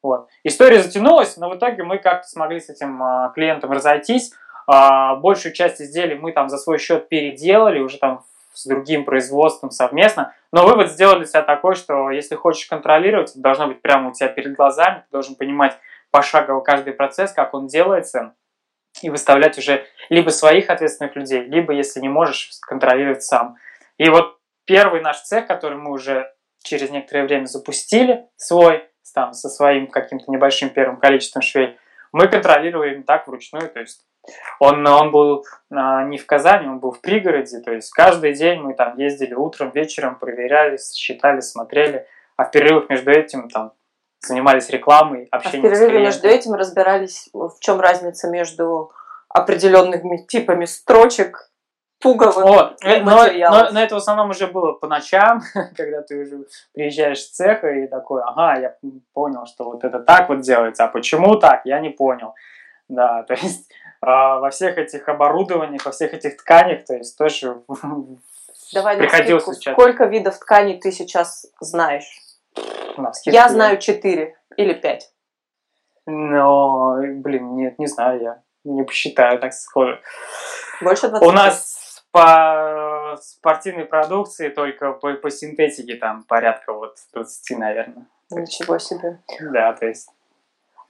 Вот. 0.02 0.28
История 0.44 0.82
затянулась, 0.82 1.36
но 1.36 1.48
в 1.48 1.56
итоге 1.56 1.84
мы 1.84 1.98
как-то 1.98 2.26
смогли 2.26 2.58
с 2.60 2.70
этим 2.70 3.02
э, 3.02 3.32
клиентом 3.34 3.70
разойтись. 3.70 4.32
Э, 4.68 5.16
большую 5.16 5.52
часть 5.52 5.80
изделий 5.80 6.16
мы 6.16 6.32
там 6.32 6.48
за 6.48 6.58
свой 6.58 6.78
счет 6.78 7.08
переделали, 7.08 7.78
уже 7.78 7.98
там 7.98 8.24
с 8.52 8.66
другим 8.66 9.04
производством 9.04 9.70
совместно. 9.70 10.34
Но 10.52 10.66
вывод 10.66 10.90
сделали 10.90 11.24
себя 11.24 11.42
такой, 11.42 11.74
что 11.74 12.10
если 12.10 12.34
хочешь 12.34 12.66
контролировать, 12.66 13.30
это 13.30 13.40
должно 13.40 13.68
быть 13.68 13.80
прямо 13.80 14.10
у 14.10 14.12
тебя 14.12 14.28
перед 14.28 14.56
глазами, 14.56 15.00
ты 15.00 15.12
должен 15.12 15.36
понимать 15.36 15.78
пошагово 16.10 16.60
каждый 16.60 16.92
процесс, 16.92 17.32
как 17.32 17.54
он 17.54 17.66
делается, 17.66 18.34
и 19.02 19.10
выставлять 19.10 19.56
уже 19.58 19.86
либо 20.08 20.30
своих 20.30 20.68
ответственных 20.68 21.16
людей, 21.16 21.42
либо, 21.42 21.72
если 21.72 22.00
не 22.00 22.08
можешь, 22.08 22.50
контролировать 22.62 23.22
сам. 23.22 23.56
И 23.98 24.08
вот 24.08 24.38
первый 24.64 25.00
наш 25.00 25.20
цех, 25.20 25.46
который 25.46 25.78
мы 25.78 25.92
уже 25.92 26.32
через 26.62 26.90
некоторое 26.90 27.24
время 27.24 27.46
запустили, 27.46 28.26
свой, 28.36 28.88
там, 29.14 29.32
со 29.32 29.48
своим 29.48 29.88
каким-то 29.88 30.30
небольшим 30.30 30.70
первым 30.70 30.98
количеством 30.98 31.42
швей, 31.42 31.78
мы 32.12 32.28
контролируем 32.28 33.04
так 33.04 33.26
вручную, 33.26 33.68
то 33.68 33.80
есть 33.80 34.04
он, 34.58 34.86
он 34.86 35.10
был 35.10 35.44
а, 35.70 36.04
не 36.04 36.18
в 36.18 36.26
Казани, 36.26 36.68
он 36.68 36.78
был 36.78 36.92
в 36.92 37.00
пригороде, 37.00 37.60
то 37.60 37.72
есть 37.72 37.90
каждый 37.92 38.34
день 38.34 38.60
мы 38.60 38.74
там 38.74 38.98
ездили 38.98 39.34
утром, 39.34 39.70
вечером, 39.70 40.18
проверяли, 40.18 40.76
считали, 40.76 41.40
смотрели, 41.40 42.06
а 42.36 42.44
в 42.44 42.50
перерывах 42.50 42.90
между 42.90 43.10
этим 43.10 43.48
там 43.48 43.72
занимались 44.20 44.68
рекламой, 44.70 45.28
общением 45.30 45.64
а 45.64 45.68
в 45.68 45.70
перерыве 45.72 46.00
между 46.00 46.28
этим 46.28 46.54
разбирались, 46.54 47.28
в 47.32 47.56
чем 47.60 47.80
разница 47.80 48.28
между 48.28 48.92
определенными 49.28 50.18
типами 50.26 50.64
строчек, 50.64 51.50
пуговых 52.00 52.36
вот. 52.36 52.82
материалов. 52.82 53.58
Но, 53.58 53.64
но, 53.64 53.72
но 53.72 53.80
это 53.80 53.94
в 53.94 53.98
основном 53.98 54.30
уже 54.30 54.46
было 54.46 54.72
по 54.72 54.86
ночам, 54.88 55.42
когда 55.76 56.02
ты 56.02 56.22
уже 56.22 56.46
приезжаешь 56.72 57.20
с 57.20 57.30
цеха 57.30 57.68
и 57.70 57.86
такой, 57.86 58.22
ага, 58.22 58.58
я 58.58 58.76
понял, 59.12 59.46
что 59.46 59.64
вот 59.64 59.84
это 59.84 60.00
так 60.00 60.28
вот 60.28 60.40
делается, 60.40 60.84
а 60.84 60.88
почему 60.88 61.36
так, 61.36 61.62
я 61.64 61.80
не 61.80 61.90
понял. 61.90 62.34
Да, 62.88 63.22
то 63.28 63.34
есть 63.34 63.70
а, 64.00 64.38
во 64.38 64.50
всех 64.50 64.78
этих 64.78 65.08
оборудованиях, 65.08 65.84
во 65.84 65.92
всех 65.92 66.14
этих 66.14 66.38
тканях, 66.38 66.84
то 66.84 66.94
есть 66.94 67.16
тоже 67.16 67.62
Давай 68.72 68.96
приходилось 68.96 69.44
изучать. 69.44 69.74
Сколько 69.74 70.04
видов 70.04 70.38
тканей 70.38 70.80
ты 70.80 70.92
сейчас 70.92 71.46
знаешь? 71.60 72.20
Я 73.24 73.48
знаю 73.48 73.78
четыре 73.78 74.36
или 74.56 74.74
пять. 74.74 75.12
Но, 76.06 76.96
блин, 76.98 77.54
нет, 77.56 77.78
не 77.78 77.86
знаю 77.86 78.20
я. 78.20 78.42
Не 78.64 78.82
посчитаю 78.82 79.38
так 79.38 79.52
сходу. 79.52 79.98
Больше 80.82 81.08
20. 81.08 81.26
У 81.26 81.32
нас 81.32 82.04
по 82.10 83.16
спортивной 83.20 83.84
продукции 83.84 84.48
только 84.48 84.92
по, 84.92 85.14
по 85.14 85.30
синтетике 85.30 85.96
там 85.96 86.24
порядка 86.24 86.72
вот 86.72 86.96
20, 87.14 87.58
наверное. 87.58 88.06
Ничего 88.30 88.78
себе. 88.78 89.20
Да, 89.40 89.72
то 89.72 89.86
есть 89.86 90.08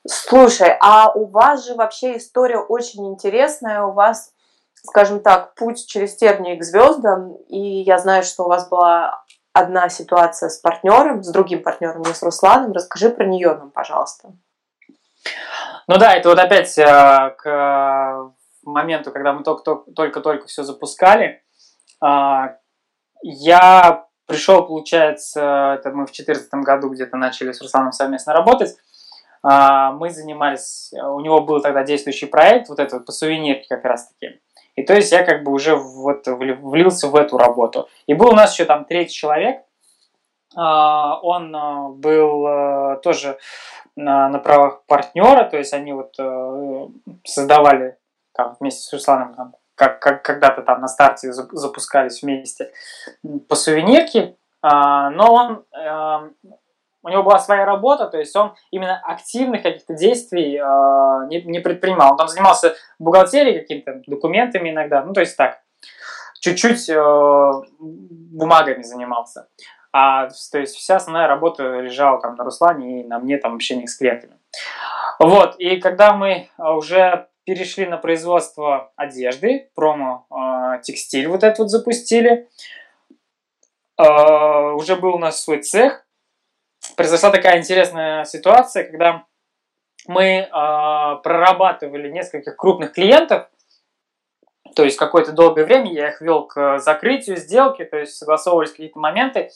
Слушай, 0.07 0.77
а 0.81 1.13
у 1.13 1.27
вас 1.27 1.67
же 1.67 1.75
вообще 1.75 2.17
история 2.17 2.59
очень 2.59 3.07
интересная. 3.09 3.83
У 3.83 3.93
вас, 3.93 4.33
скажем 4.75 5.21
так, 5.21 5.55
путь 5.55 5.87
через 5.87 6.17
тернии 6.17 6.57
к 6.57 6.65
звездам. 6.65 7.37
И 7.49 7.59
я 7.59 7.99
знаю, 7.99 8.23
что 8.23 8.45
у 8.45 8.49
вас 8.49 8.69
была 8.69 9.23
одна 9.53 9.89
ситуация 9.89 10.49
с 10.49 10.59
партнером, 10.59 11.23
с 11.23 11.31
другим 11.31 11.63
партнером, 11.63 12.03
не 12.03 12.15
с 12.15 12.23
Русланом. 12.23 12.73
Расскажи 12.73 13.11
про 13.11 13.25
нее 13.25 13.55
нам, 13.55 13.71
пожалуйста. 13.71 14.33
Ну 15.87 15.99
да, 15.99 16.15
это 16.15 16.29
вот 16.29 16.39
опять 16.39 16.79
э, 16.79 17.35
к 17.37 18.33
моменту, 18.63 19.11
когда 19.11 19.33
мы 19.33 19.43
только-только 19.43 20.47
все 20.47 20.63
запускали. 20.63 21.43
Э, 22.05 22.57
я 23.23 24.07
пришел, 24.27 24.67
получается, 24.67 25.77
это 25.79 25.91
мы 25.91 26.07
в 26.07 26.13
2014 26.13 26.49
году 26.65 26.89
где-то 26.91 27.17
начали 27.17 27.53
с 27.53 27.61
Русланом 27.61 27.93
совместно 27.93 28.33
работать. 28.33 28.77
А, 29.43 29.93
мы 29.93 30.11
занимались, 30.11 30.93
у 30.93 31.21
него 31.21 31.41
был 31.41 31.61
тогда 31.61 31.83
действующий 31.83 32.27
проект, 32.27 32.69
вот 32.69 32.79
этот 32.79 33.07
по 33.07 33.13
сувенирке 33.13 33.67
как 33.69 33.85
раз 33.85 34.09
таки. 34.09 34.41
И 34.81 34.83
то 34.83 34.95
есть 34.95 35.13
я 35.13 35.25
как 35.25 35.45
бы 35.45 35.53
уже 35.53 35.77
вот 35.77 36.27
влился 36.27 37.09
в 37.09 37.15
эту 37.15 37.37
работу. 37.37 37.87
И 38.07 38.15
был 38.15 38.31
у 38.31 38.35
нас 38.35 38.55
еще 38.55 38.65
там 38.65 38.87
третий 38.87 39.13
человек, 39.13 39.63
а, 40.57 41.21
он 41.21 41.55
а, 41.55 41.91
был 41.91 42.99
тоже 43.03 43.39
на, 43.95 44.31
на 44.31 44.39
правах 44.39 44.85
партнера, 44.87 45.45
то 45.45 45.59
есть 45.59 45.75
они 45.75 45.93
вот 45.93 46.15
создавали 47.25 47.99
там, 48.33 48.57
вместе 48.59 48.81
с 48.81 48.93
Русланом, 48.93 49.35
там, 49.35 49.55
как, 49.75 50.01
как 50.01 50.23
когда-то 50.23 50.63
там 50.63 50.81
на 50.81 50.89
старте 50.89 51.31
запускались 51.31 52.23
вместе 52.23 52.73
по 53.49 53.57
сувенирке, 53.57 54.37
но 54.63 55.35
он 55.35 55.65
у 57.03 57.09
него 57.09 57.23
была 57.23 57.39
своя 57.39 57.65
работа, 57.65 58.07
то 58.07 58.19
есть 58.19 58.35
он 58.37 58.55
именно 58.71 59.01
активных 59.05 59.63
каких-то 59.63 59.95
действий 59.95 60.57
э, 60.57 61.27
не, 61.29 61.43
не 61.43 61.61
предпринимал. 61.61 62.13
Он 62.13 62.19
там 62.19 62.29
занимался 62.29 62.75
бухгалтерией, 62.99 63.61
какими-то 63.61 64.03
документами 64.07 64.71
иногда, 64.71 65.03
ну 65.03 65.13
то 65.13 65.21
есть 65.21 65.37
так, 65.37 65.61
чуть-чуть 66.41 66.89
э, 66.89 67.53
бумагами 67.79 68.83
занимался. 68.83 69.49
А, 69.93 70.29
то 70.53 70.59
есть 70.59 70.77
вся 70.77 70.97
основная 70.97 71.27
работа 71.27 71.81
лежала 71.81 72.21
там 72.21 72.37
на 72.37 72.45
Руслане 72.45 73.01
и 73.03 73.07
на 73.07 73.19
мне 73.19 73.39
там 73.39 73.55
общение 73.55 73.89
с 73.89 73.97
клиентами. 73.97 74.39
Вот, 75.19 75.57
и 75.59 75.81
когда 75.81 76.15
мы 76.15 76.49
уже 76.59 77.29
перешли 77.45 77.87
на 77.87 77.97
производство 77.97 78.93
одежды, 78.97 79.71
промо 79.75 80.27
э, 80.31 80.81
текстиль 80.83 81.27
вот 81.29 81.43
этот 81.43 81.59
вот 81.59 81.71
запустили, 81.71 82.49
э, 83.99 84.73
уже 84.73 84.97
был 84.97 85.17
у 85.17 85.19
нас 85.19 85.43
свой 85.43 85.63
цех, 85.63 86.07
произошла 87.01 87.31
такая 87.31 87.59
интересная 87.59 88.25
ситуация, 88.25 88.85
когда 88.85 89.25
мы 90.07 90.23
э, 90.23 90.49
прорабатывали 90.51 92.11
нескольких 92.11 92.57
крупных 92.57 92.93
клиентов, 92.93 93.49
то 94.77 94.85
есть 94.85 94.99
какое-то 94.99 95.33
долгое 95.33 95.65
время 95.65 95.91
я 95.91 96.11
их 96.11 96.21
вел 96.21 96.47
к 96.47 96.79
закрытию 96.79 97.39
сделки, 97.39 97.87
то 97.87 97.97
есть 97.97 98.17
согласовывались 98.17 98.73
какие-то 98.73 98.99
моменты. 98.99 99.49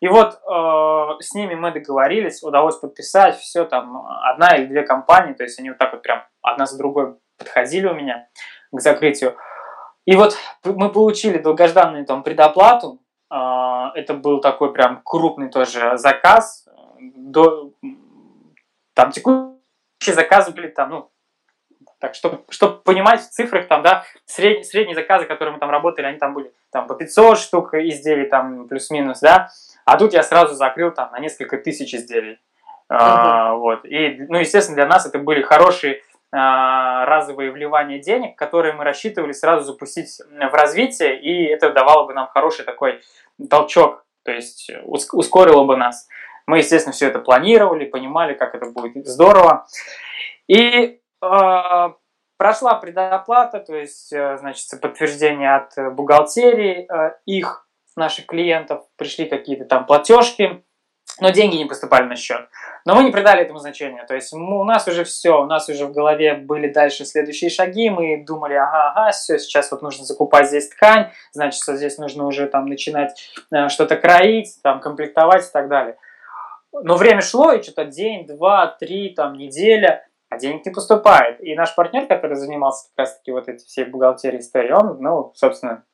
И 0.00 0.08
вот 0.08 0.34
э, 0.34 1.22
с 1.22 1.32
ними 1.32 1.54
мы 1.54 1.70
договорились, 1.70 2.42
удалось 2.42 2.76
подписать 2.76 3.36
все 3.38 3.64
там 3.66 4.04
одна 4.24 4.56
или 4.56 4.66
две 4.66 4.82
компании, 4.82 5.34
то 5.34 5.44
есть 5.44 5.60
они 5.60 5.68
вот 5.70 5.78
так 5.78 5.92
вот 5.92 6.02
прям 6.02 6.24
одна 6.42 6.66
за 6.66 6.76
другой 6.76 7.14
подходили 7.38 7.86
у 7.86 7.94
меня 7.94 8.26
к 8.72 8.80
закрытию. 8.80 9.36
И 10.06 10.16
вот 10.16 10.36
мы 10.64 10.90
получили 10.90 11.38
долгожданную 11.38 12.04
там 12.04 12.24
предоплату, 12.24 13.00
а, 13.30 13.92
это 13.94 14.14
был 14.14 14.40
такой 14.40 14.72
прям 14.72 15.00
крупный 15.04 15.50
тоже 15.50 15.96
заказ. 15.96 16.66
До, 17.00 17.72
там 18.94 19.10
текущие 19.12 20.14
заказы 20.14 20.52
были 20.52 20.68
там, 20.68 20.90
ну, 20.90 21.10
так, 21.98 22.14
чтобы, 22.14 22.42
чтобы 22.48 22.78
понимать 22.82 23.20
в 23.20 23.28
цифрах, 23.28 23.68
там, 23.68 23.82
да, 23.82 24.04
средние, 24.24 24.64
средние 24.64 24.94
заказы, 24.94 25.26
которые 25.26 25.52
мы 25.54 25.60
там 25.60 25.70
работали, 25.70 26.06
они 26.06 26.18
там 26.18 26.34
были 26.34 26.52
там 26.70 26.86
по 26.86 26.94
500 26.94 27.38
штук 27.38 27.74
изделий, 27.74 28.26
там, 28.26 28.68
плюс-минус, 28.68 29.20
да, 29.20 29.50
а 29.84 29.98
тут 29.98 30.12
я 30.12 30.22
сразу 30.22 30.54
закрыл 30.54 30.92
там 30.92 31.12
на 31.12 31.18
несколько 31.18 31.58
тысяч 31.58 31.94
изделий. 31.94 32.38
Uh-huh. 32.90 32.96
А, 32.98 33.54
вот. 33.54 33.84
И, 33.84 34.24
ну, 34.28 34.38
естественно, 34.38 34.76
для 34.76 34.86
нас 34.86 35.06
это 35.06 35.18
были 35.18 35.42
хорошие 35.42 36.02
а, 36.32 37.04
разовые 37.06 37.50
вливания 37.50 37.98
денег, 37.98 38.36
которые 38.36 38.72
мы 38.72 38.84
рассчитывали 38.84 39.32
сразу 39.32 39.64
запустить 39.64 40.20
в 40.28 40.54
развитие, 40.54 41.20
и 41.20 41.44
это 41.46 41.72
давало 41.72 42.06
бы 42.06 42.14
нам 42.14 42.28
хороший 42.28 42.64
такой 42.64 43.00
толчок, 43.48 44.04
то 44.22 44.32
есть 44.32 44.70
ускорило 44.84 45.64
бы 45.64 45.76
нас. 45.76 46.08
Мы, 46.50 46.58
естественно, 46.58 46.92
все 46.92 47.06
это 47.06 47.20
планировали, 47.20 47.84
понимали, 47.84 48.34
как 48.34 48.56
это 48.56 48.66
будет 48.66 49.06
здорово. 49.06 49.68
И 50.48 51.00
э, 51.22 51.88
прошла 52.36 52.74
предоплата, 52.74 53.60
то 53.60 53.76
есть, 53.76 54.12
э, 54.12 54.36
значит, 54.36 54.68
подтверждение 54.80 55.54
от 55.54 55.94
бухгалтерии 55.94 56.88
э, 56.92 57.14
их, 57.24 57.68
наших 57.94 58.26
клиентов, 58.26 58.84
пришли 58.96 59.26
какие-то 59.26 59.64
там 59.64 59.86
платежки, 59.86 60.64
но 61.20 61.30
деньги 61.30 61.54
не 61.56 61.66
поступали 61.66 62.06
на 62.06 62.16
счет. 62.16 62.48
Но 62.84 62.96
мы 62.96 63.04
не 63.04 63.12
придали 63.12 63.42
этому 63.42 63.60
значения. 63.60 64.04
То 64.06 64.16
есть 64.16 64.32
у 64.32 64.64
нас 64.64 64.88
уже 64.88 65.04
все, 65.04 65.40
у 65.40 65.46
нас 65.46 65.68
уже 65.68 65.86
в 65.86 65.92
голове 65.92 66.34
были 66.34 66.72
дальше 66.72 67.04
следующие 67.04 67.50
шаги. 67.50 67.90
Мы 67.90 68.24
думали, 68.26 68.54
ага, 68.54 68.90
ага, 68.90 69.10
все, 69.12 69.38
сейчас 69.38 69.70
вот 69.70 69.82
нужно 69.82 70.04
закупать 70.04 70.48
здесь 70.48 70.68
ткань, 70.68 71.10
значит, 71.32 71.62
здесь 71.62 71.98
нужно 71.98 72.26
уже 72.26 72.48
там 72.48 72.66
начинать 72.66 73.30
э, 73.52 73.68
что-то 73.68 73.96
кроить, 73.96 74.60
там 74.64 74.80
комплектовать 74.80 75.46
и 75.46 75.52
так 75.52 75.68
далее. 75.68 75.96
Но 76.72 76.96
время 76.96 77.20
шло, 77.20 77.52
и 77.52 77.62
что-то 77.62 77.84
день, 77.84 78.26
два, 78.26 78.66
три, 78.66 79.10
там, 79.10 79.34
неделя, 79.34 80.06
а 80.28 80.38
денег 80.38 80.64
не 80.64 80.72
поступает. 80.72 81.42
И 81.42 81.54
наш 81.54 81.74
партнер, 81.74 82.06
который 82.06 82.36
занимался 82.36 82.88
как 82.88 83.06
раз-таки 83.06 83.32
вот 83.32 83.48
эти 83.48 83.64
все 83.66 83.84
бухгалтерии 83.84 84.38
истории, 84.38 84.72
он, 84.72 84.98
ну, 85.00 85.32
собственно, 85.34 85.84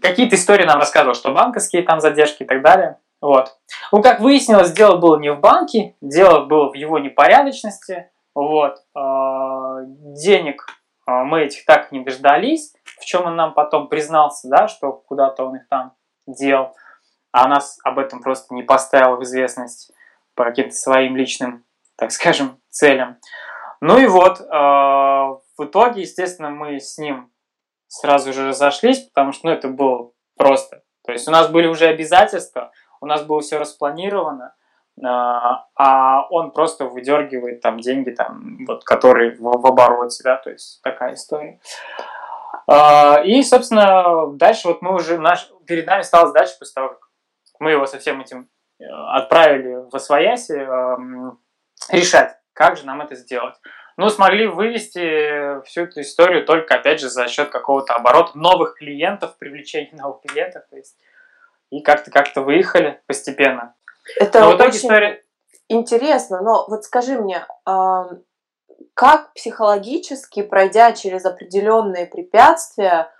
какие-то 0.00 0.36
истории 0.36 0.64
нам 0.64 0.78
рассказывал, 0.78 1.14
что 1.14 1.32
банковские 1.32 1.82
там 1.82 2.00
задержки 2.00 2.44
и 2.44 2.46
так 2.46 2.62
далее. 2.62 2.98
Вот. 3.20 3.56
Ну, 3.90 4.02
как 4.02 4.20
выяснилось, 4.20 4.72
дело 4.72 4.96
было 4.96 5.18
не 5.18 5.32
в 5.32 5.40
банке, 5.40 5.96
дело 6.00 6.44
было 6.44 6.70
в 6.70 6.74
его 6.74 6.98
непорядочности. 6.98 8.10
Вот. 8.34 8.84
А, 8.94 9.80
денег 9.82 10.66
мы 11.06 11.42
этих 11.42 11.64
так 11.64 11.92
не 11.92 12.00
дождались, 12.00 12.74
в 13.00 13.04
чем 13.04 13.26
он 13.26 13.36
нам 13.36 13.54
потом 13.54 13.88
признался, 13.88 14.48
да, 14.48 14.68
что 14.68 14.92
куда-то 14.92 15.44
он 15.44 15.56
их 15.56 15.68
там 15.68 15.92
дел, 16.26 16.74
а 17.34 17.48
нас 17.48 17.80
об 17.82 17.98
этом 17.98 18.22
просто 18.22 18.54
не 18.54 18.62
поставил 18.62 19.16
в 19.16 19.24
известность 19.24 19.90
по 20.36 20.44
каким-то 20.44 20.72
своим 20.72 21.16
личным, 21.16 21.64
так 21.96 22.12
скажем, 22.12 22.60
целям. 22.70 23.16
Ну 23.80 23.98
и 23.98 24.06
вот, 24.06 24.40
э, 24.40 24.44
в 24.44 25.64
итоге, 25.64 26.02
естественно, 26.02 26.50
мы 26.50 26.78
с 26.78 26.96
ним 26.96 27.32
сразу 27.88 28.32
же 28.32 28.50
разошлись, 28.50 29.00
потому 29.00 29.32
что, 29.32 29.48
ну, 29.48 29.52
это 29.52 29.66
было 29.66 30.12
просто. 30.36 30.84
То 31.04 31.10
есть 31.10 31.26
у 31.26 31.32
нас 31.32 31.48
были 31.48 31.66
уже 31.66 31.86
обязательства, 31.86 32.70
у 33.00 33.06
нас 33.06 33.24
было 33.24 33.40
все 33.40 33.58
распланировано, 33.58 34.54
э, 34.96 35.02
а 35.04 36.28
он 36.30 36.52
просто 36.52 36.84
выдергивает 36.84 37.60
там 37.62 37.80
деньги, 37.80 38.10
там, 38.10 38.58
вот, 38.64 38.84
которые 38.84 39.32
в, 39.32 39.40
в 39.40 39.66
обороте, 39.66 40.22
да, 40.22 40.36
то 40.36 40.50
есть 40.50 40.80
такая 40.82 41.14
история. 41.14 41.58
Э, 42.70 43.24
и, 43.24 43.42
собственно, 43.42 44.28
дальше 44.36 44.68
вот 44.68 44.82
мы 44.82 44.94
уже, 44.94 45.18
наш, 45.18 45.50
перед 45.66 45.88
нами 45.88 46.02
стала 46.02 46.28
задача 46.28 46.52
после 46.60 46.74
того, 46.74 46.88
как 46.90 47.03
мы 47.58 47.72
его 47.72 47.86
со 47.86 47.98
всем 47.98 48.20
этим 48.20 48.48
э, 48.78 48.84
отправили 48.84 49.88
в 49.90 49.94
Освояси, 49.94 50.52
эм, 50.52 51.38
решать, 51.90 52.36
как 52.52 52.76
же 52.76 52.86
нам 52.86 53.00
это 53.00 53.14
сделать. 53.14 53.54
Ну, 53.96 54.08
смогли 54.08 54.46
вывести 54.46 55.62
всю 55.64 55.82
эту 55.82 56.00
историю 56.00 56.44
только, 56.44 56.74
опять 56.74 57.00
же, 57.00 57.08
за 57.08 57.28
счет 57.28 57.50
какого-то 57.50 57.94
оборота 57.94 58.36
новых 58.36 58.76
клиентов, 58.76 59.36
привлечения 59.38 59.92
новых 59.92 60.22
клиентов, 60.22 60.64
то 60.68 60.76
есть, 60.76 60.98
и 61.70 61.80
как-то 61.80 62.10
как-то 62.10 62.40
выехали 62.40 63.00
постепенно. 63.06 63.74
Это 64.16 64.40
но 64.40 64.50
в 64.50 64.56
итоге 64.56 64.70
очень 64.70 64.78
история... 64.78 65.24
интересно, 65.68 66.42
но 66.42 66.66
вот 66.68 66.84
скажи 66.84 67.16
мне, 67.18 67.46
как 68.94 69.32
психологически, 69.34 70.42
пройдя 70.42 70.92
через 70.92 71.24
определенные 71.24 72.06
препятствия, 72.06 73.12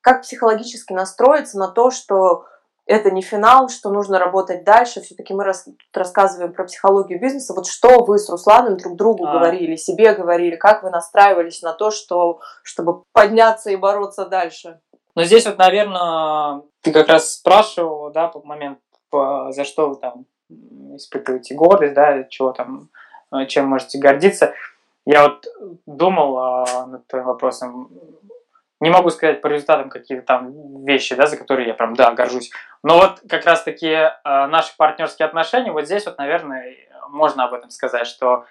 как 0.00 0.22
психологически 0.22 0.92
настроиться 0.92 1.58
на 1.58 1.68
то, 1.68 1.90
что 1.90 2.46
это 2.86 3.10
не 3.10 3.22
финал, 3.22 3.68
что 3.68 3.90
нужно 3.90 4.18
работать 4.18 4.64
дальше. 4.64 5.00
Все-таки 5.00 5.34
мы 5.34 5.44
рас, 5.44 5.68
рассказываем 5.92 6.52
про 6.52 6.64
психологию 6.64 7.20
бизнеса. 7.20 7.54
Вот 7.54 7.66
что 7.66 8.04
вы 8.04 8.18
с 8.18 8.28
Русланом 8.28 8.76
друг 8.76 8.96
другу 8.96 9.26
а. 9.26 9.32
говорили, 9.32 9.76
себе 9.76 10.14
говорили, 10.14 10.56
как 10.56 10.82
вы 10.82 10.90
настраивались 10.90 11.62
на 11.62 11.72
то, 11.72 11.90
что, 11.90 12.40
чтобы 12.62 13.02
подняться 13.12 13.70
и 13.70 13.76
бороться 13.76 14.26
дальше? 14.26 14.80
Ну, 15.14 15.22
здесь 15.24 15.46
вот, 15.46 15.58
наверное, 15.58 16.62
ты 16.80 16.90
как 16.90 17.08
раз 17.08 17.34
спрашивал, 17.34 18.10
да, 18.10 18.28
по 18.28 18.40
момент, 18.40 18.78
по, 19.10 19.52
за 19.52 19.64
что 19.64 19.90
вы 19.90 19.96
там 19.96 20.24
испытываете 20.96 21.54
гордость, 21.54 21.94
да, 21.94 22.24
чего 22.24 22.52
там, 22.52 22.88
чем 23.48 23.66
можете 23.66 23.98
гордиться. 23.98 24.54
Я 25.04 25.24
вот 25.24 25.46
думал 25.86 26.38
а, 26.38 26.86
над 26.86 27.06
твоим 27.06 27.26
вопросом, 27.26 27.90
не 28.82 28.90
могу 28.90 29.10
сказать 29.10 29.40
по 29.40 29.46
результатам 29.46 29.88
какие-то 29.88 30.26
там 30.26 30.84
вещи, 30.84 31.14
да, 31.14 31.26
за 31.26 31.36
которые 31.36 31.68
я 31.68 31.74
прям, 31.74 31.94
да, 31.94 32.10
горжусь. 32.10 32.50
Но 32.82 32.98
вот 32.98 33.20
как 33.28 33.44
раз-таки 33.46 33.86
э, 33.86 34.10
наши 34.24 34.76
партнерские 34.76 35.26
отношения, 35.26 35.70
вот 35.70 35.86
здесь 35.86 36.04
вот, 36.04 36.18
наверное, 36.18 36.74
можно 37.08 37.44
об 37.44 37.54
этом 37.54 37.70
сказать, 37.70 38.08
что 38.08 38.44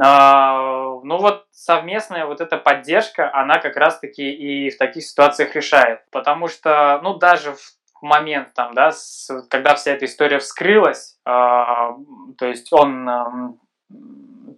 э, 0.00 0.04
ну 0.04 1.16
вот 1.16 1.46
совместная 1.50 2.26
вот 2.26 2.40
эта 2.40 2.58
поддержка, 2.58 3.28
она 3.34 3.58
как 3.58 3.76
раз-таки 3.76 4.30
и 4.30 4.70
в 4.70 4.78
таких 4.78 5.04
ситуациях 5.04 5.56
решает. 5.56 6.08
Потому 6.12 6.46
что, 6.46 7.00
ну, 7.02 7.14
даже 7.14 7.54
в 7.54 8.02
момент 8.02 8.54
там, 8.54 8.72
да, 8.72 8.92
с, 8.92 9.28
когда 9.50 9.74
вся 9.74 9.94
эта 9.94 10.04
история 10.04 10.38
вскрылась, 10.38 11.18
э, 11.26 11.30
то 11.30 12.46
есть 12.46 12.72
он, 12.72 13.08
э, 13.08 13.24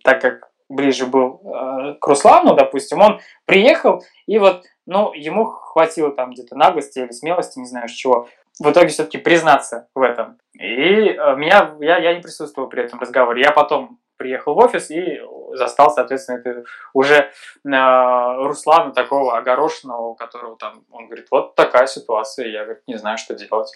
так 0.04 0.20
как 0.20 0.50
ближе 0.68 1.06
был 1.06 1.40
э, 1.44 1.94
к 1.98 2.06
Руслану, 2.06 2.54
допустим, 2.54 3.00
он 3.00 3.20
приехал 3.46 4.04
и 4.26 4.38
вот 4.38 4.64
ну, 4.88 5.12
ему 5.12 5.44
хватило 5.44 6.10
там 6.10 6.30
где-то 6.30 6.56
наглости 6.56 6.98
или 6.98 7.12
смелости, 7.12 7.58
не 7.58 7.66
знаю, 7.66 7.88
с 7.88 7.92
чего, 7.92 8.26
в 8.58 8.70
итоге 8.70 8.88
все-таки 8.88 9.18
признаться 9.18 9.86
в 9.94 10.00
этом. 10.00 10.38
И 10.54 10.62
э, 10.64 11.36
меня, 11.36 11.74
я, 11.80 11.98
я 11.98 12.14
не 12.14 12.22
присутствовал 12.22 12.70
при 12.70 12.82
этом 12.82 12.98
разговоре. 12.98 13.42
Я 13.42 13.52
потом 13.52 14.00
приехал 14.16 14.54
в 14.54 14.58
офис 14.58 14.90
и 14.90 15.20
застал, 15.52 15.90
соответственно, 15.90 16.38
это 16.38 16.64
уже 16.94 17.16
э, 17.16 17.28
Руслана 17.64 18.92
такого 18.92 19.36
огорошенного, 19.36 20.14
которого 20.14 20.56
там, 20.56 20.82
он 20.90 21.06
говорит, 21.06 21.26
вот 21.30 21.54
такая 21.54 21.86
ситуация, 21.86 22.48
я, 22.48 22.64
говорит, 22.64 22.82
не 22.86 22.96
знаю, 22.96 23.18
что 23.18 23.34
делать. 23.34 23.70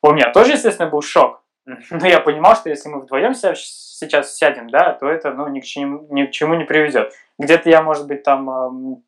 У 0.00 0.12
меня 0.12 0.30
тоже, 0.30 0.52
естественно, 0.52 0.88
был 0.88 1.02
шок. 1.02 1.42
Но 1.90 2.06
я 2.06 2.20
понимал, 2.20 2.54
что 2.54 2.70
если 2.70 2.88
мы 2.88 3.00
вдвоем 3.00 3.34
сейчас 3.34 4.36
сядем, 4.36 4.70
да, 4.70 4.92
то 4.92 5.08
это 5.08 5.32
ну, 5.32 5.48
ни, 5.48 5.58
к 5.58 5.64
чему, 5.64 6.06
ни 6.08 6.24
к 6.24 6.30
чему 6.30 6.54
не 6.54 6.64
приведет. 6.64 7.12
Где-то 7.36 7.68
я, 7.68 7.82
может 7.82 8.06
быть, 8.06 8.22
там 8.22 9.02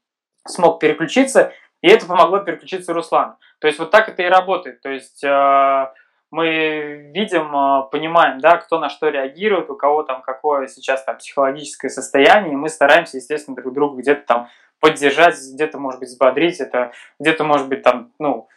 смог 0.48 0.80
переключиться, 0.80 1.52
и 1.82 1.88
это 1.88 2.06
помогло 2.06 2.40
переключиться 2.40 2.92
Руслану. 2.92 3.36
То 3.60 3.66
есть 3.66 3.78
вот 3.78 3.90
так 3.90 4.08
это 4.08 4.22
и 4.22 4.26
работает. 4.26 4.80
То 4.80 4.90
есть 4.90 5.22
э, 5.22 5.92
мы 6.30 7.10
видим, 7.14 7.54
э, 7.54 7.88
понимаем, 7.90 8.40
да, 8.40 8.56
кто 8.56 8.78
на 8.78 8.88
что 8.88 9.08
реагирует, 9.08 9.70
у 9.70 9.76
кого 9.76 10.02
там 10.02 10.22
какое 10.22 10.66
сейчас 10.66 11.04
там 11.04 11.18
психологическое 11.18 11.88
состояние, 11.88 12.54
и 12.54 12.56
мы 12.56 12.68
стараемся, 12.68 13.18
естественно, 13.18 13.56
друг 13.56 13.74
друга 13.74 14.00
где-то 14.00 14.22
там 14.26 14.48
поддержать, 14.80 15.36
где-то, 15.54 15.78
может 15.78 16.00
быть, 16.00 16.08
взбодрить, 16.08 16.60
это 16.60 16.92
где-то, 17.18 17.44
может 17.44 17.68
быть, 17.68 17.82
там, 17.82 18.12
ну, 18.18 18.48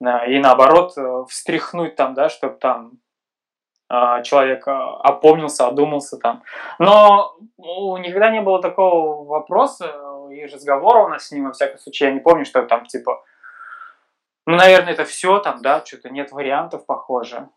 и 0.00 0.38
наоборот, 0.38 0.92
э, 0.96 1.24
встряхнуть 1.28 1.96
там, 1.96 2.14
да, 2.14 2.28
чтобы 2.28 2.54
там 2.54 2.92
человек 4.22 4.62
опомнился, 4.66 5.66
одумался 5.66 6.16
там. 6.16 6.42
Но 6.78 7.36
никогда 7.58 8.30
не 8.30 8.40
было 8.40 8.62
такого 8.62 9.24
вопроса, 9.24 9.92
и 10.30 10.46
разговора 10.46 11.04
у 11.04 11.08
нас 11.08 11.26
с 11.26 11.32
ним, 11.32 11.46
во 11.46 11.52
всяком 11.52 11.78
случае, 11.78 12.10
я 12.10 12.14
не 12.14 12.20
помню, 12.20 12.44
что 12.44 12.62
там, 12.62 12.86
типа, 12.86 13.24
ну, 14.46 14.56
наверное, 14.56 14.92
это 14.92 15.04
все 15.04 15.38
там, 15.38 15.60
да, 15.60 15.84
что-то 15.84 16.10
нет 16.10 16.32
вариантов, 16.32 16.86
похоже. 16.86 17.48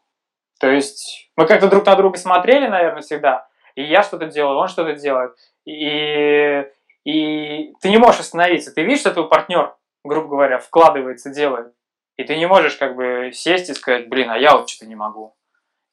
То 0.59 0.69
есть 0.69 1.29
мы 1.35 1.45
как-то 1.45 1.67
друг 1.67 1.85
на 1.85 1.95
друга 1.95 2.17
смотрели, 2.17 2.67
наверное, 2.67 3.01
всегда, 3.01 3.47
и 3.75 3.83
я 3.83 4.03
что-то 4.03 4.27
делаю, 4.27 4.57
он 4.57 4.67
что-то 4.67 4.93
делает, 4.93 5.35
и, 5.65 6.65
и 7.03 7.73
ты 7.81 7.89
не 7.89 7.97
можешь 7.97 8.21
остановиться, 8.21 8.73
ты 8.73 8.81
видишь, 8.83 9.01
что 9.01 9.11
твой 9.11 9.27
партнер, 9.27 9.75
грубо 10.03 10.29
говоря, 10.29 10.59
вкладывается, 10.59 11.31
делает, 11.31 11.73
и 12.17 12.23
ты 12.23 12.37
не 12.37 12.47
можешь 12.47 12.75
как 12.75 12.95
бы 12.95 13.31
сесть 13.33 13.69
и 13.69 13.73
сказать, 13.73 14.09
блин, 14.09 14.29
а 14.29 14.37
я 14.37 14.55
вот 14.55 14.69
что-то 14.69 14.87
не 14.87 14.95
могу. 14.95 15.35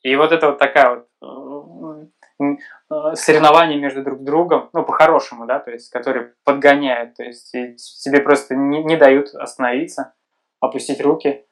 И 0.03 0.17
вот 0.17 0.33
это 0.33 0.49
вот 0.49 0.59
такая 0.59 0.95
вот 0.95 1.09
Э, 2.41 3.15
соревнования 3.15 3.79
между 3.79 4.03
друг 4.03 4.25
другом, 4.25 4.71
ну, 4.73 4.83
по-хорошему, 4.83 5.47
да, 5.47 5.59
то 5.61 5.71
есть, 5.71 5.91
которые 5.91 6.33
подгоняют, 6.45 7.15
то 7.17 7.23
есть, 7.23 7.53
тебе 8.03 8.21
просто 8.21 8.57
не, 8.57 8.83
не 8.83 8.97
дают 8.97 9.35
остановиться, 9.35 10.15
опустить 10.59 11.01
руки. 11.01 11.45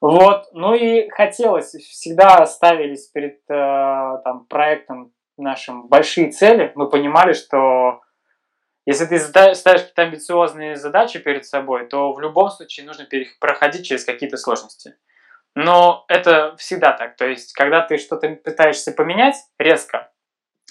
Вот, 0.00 0.48
ну 0.52 0.74
и 0.74 1.08
хотелось, 1.08 1.72
всегда 1.74 2.46
ставились 2.46 3.08
перед 3.08 3.40
э, 3.48 4.20
там, 4.24 4.46
проектом 4.48 5.12
нашим 5.36 5.88
большие 5.88 6.30
цели, 6.30 6.72
мы 6.74 6.88
понимали, 6.88 7.32
что 7.32 8.00
если 8.86 9.06
ты 9.06 9.18
ставишь 9.18 9.56
какие-то 9.56 10.02
амбициозные 10.02 10.76
задачи 10.76 11.18
перед 11.18 11.44
собой, 11.44 11.86
то 11.88 12.12
в 12.12 12.20
любом 12.20 12.50
случае 12.50 12.86
нужно 12.86 13.06
проходить 13.40 13.86
через 13.86 14.04
какие-то 14.04 14.36
сложности. 14.36 14.94
Но 15.56 16.04
это 16.08 16.54
всегда 16.58 16.92
так. 16.92 17.16
То 17.16 17.26
есть, 17.26 17.54
когда 17.54 17.80
ты 17.80 17.96
что-то 17.96 18.28
пытаешься 18.28 18.92
поменять 18.92 19.36
резко, 19.58 20.12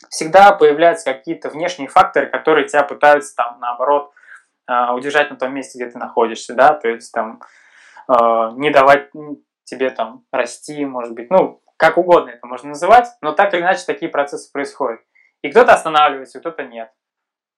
всегда 0.10 0.52
появляются 0.52 1.12
какие-то 1.12 1.50
внешние 1.50 1.90
факторы, 1.90 2.28
которые 2.28 2.68
тебя 2.68 2.84
пытаются 2.84 3.36
там, 3.36 3.60
наоборот, 3.60 4.12
а, 4.68 4.94
удержать 4.94 5.32
на 5.32 5.38
том 5.38 5.56
месте, 5.56 5.80
где 5.80 5.90
ты 5.90 5.98
находишься, 5.98 6.54
да, 6.54 6.76
то 6.76 6.88
есть 6.88 7.12
там 7.12 7.42
а, 8.08 8.52
не 8.52 8.70
давать 8.70 9.10
тебе 9.64 9.90
там 9.90 10.24
расти, 10.32 10.86
может 10.86 11.14
быть, 11.14 11.32
ну, 11.32 11.64
как 11.78 11.98
угодно 11.98 12.30
это 12.30 12.46
можно 12.46 12.70
называть, 12.70 13.08
но 13.22 13.32
так 13.32 13.56
или 13.56 13.62
иначе 13.62 13.86
такие 13.88 14.12
процессы 14.12 14.52
происходят. 14.52 15.02
И 15.42 15.50
кто-то 15.50 15.74
останавливается, 15.74 16.40
кто-то 16.40 16.64
нет. 16.64 16.92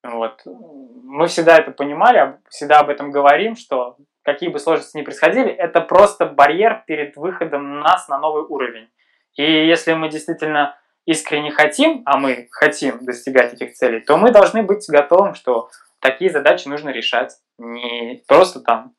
Вот. 0.02 0.42
Мы 0.46 1.28
всегда 1.28 1.58
это 1.58 1.72
понимали, 1.72 2.40
всегда 2.48 2.80
об 2.80 2.90
этом 2.90 3.12
говорим, 3.12 3.58
что 3.58 3.98
какие 4.28 4.50
бы 4.50 4.60
сложности 4.60 4.98
ни 4.98 5.04
происходили, 5.04 5.50
это 5.50 5.80
просто 5.80 6.26
барьер 6.26 6.84
перед 6.86 7.16
выходом 7.16 7.80
нас 7.80 8.10
на 8.10 8.20
новый 8.20 8.44
уровень. 8.44 8.90
И 9.36 9.42
если 9.42 9.94
мы 9.94 10.10
действительно 10.10 10.78
искренне 11.06 11.50
хотим, 11.50 12.04
а 12.06 12.18
мы 12.18 12.50
хотим 12.52 13.06
достигать 13.06 13.54
этих 13.54 13.74
целей, 13.74 14.02
то 14.02 14.18
мы 14.18 14.32
должны 14.32 14.64
быть 14.64 14.86
готовым, 14.90 15.34
что 15.34 15.70
такие 16.02 16.30
задачи 16.30 16.68
нужно 16.68 16.90
решать. 16.90 17.38
Не 17.58 18.22
просто 18.28 18.60
там 18.60 18.96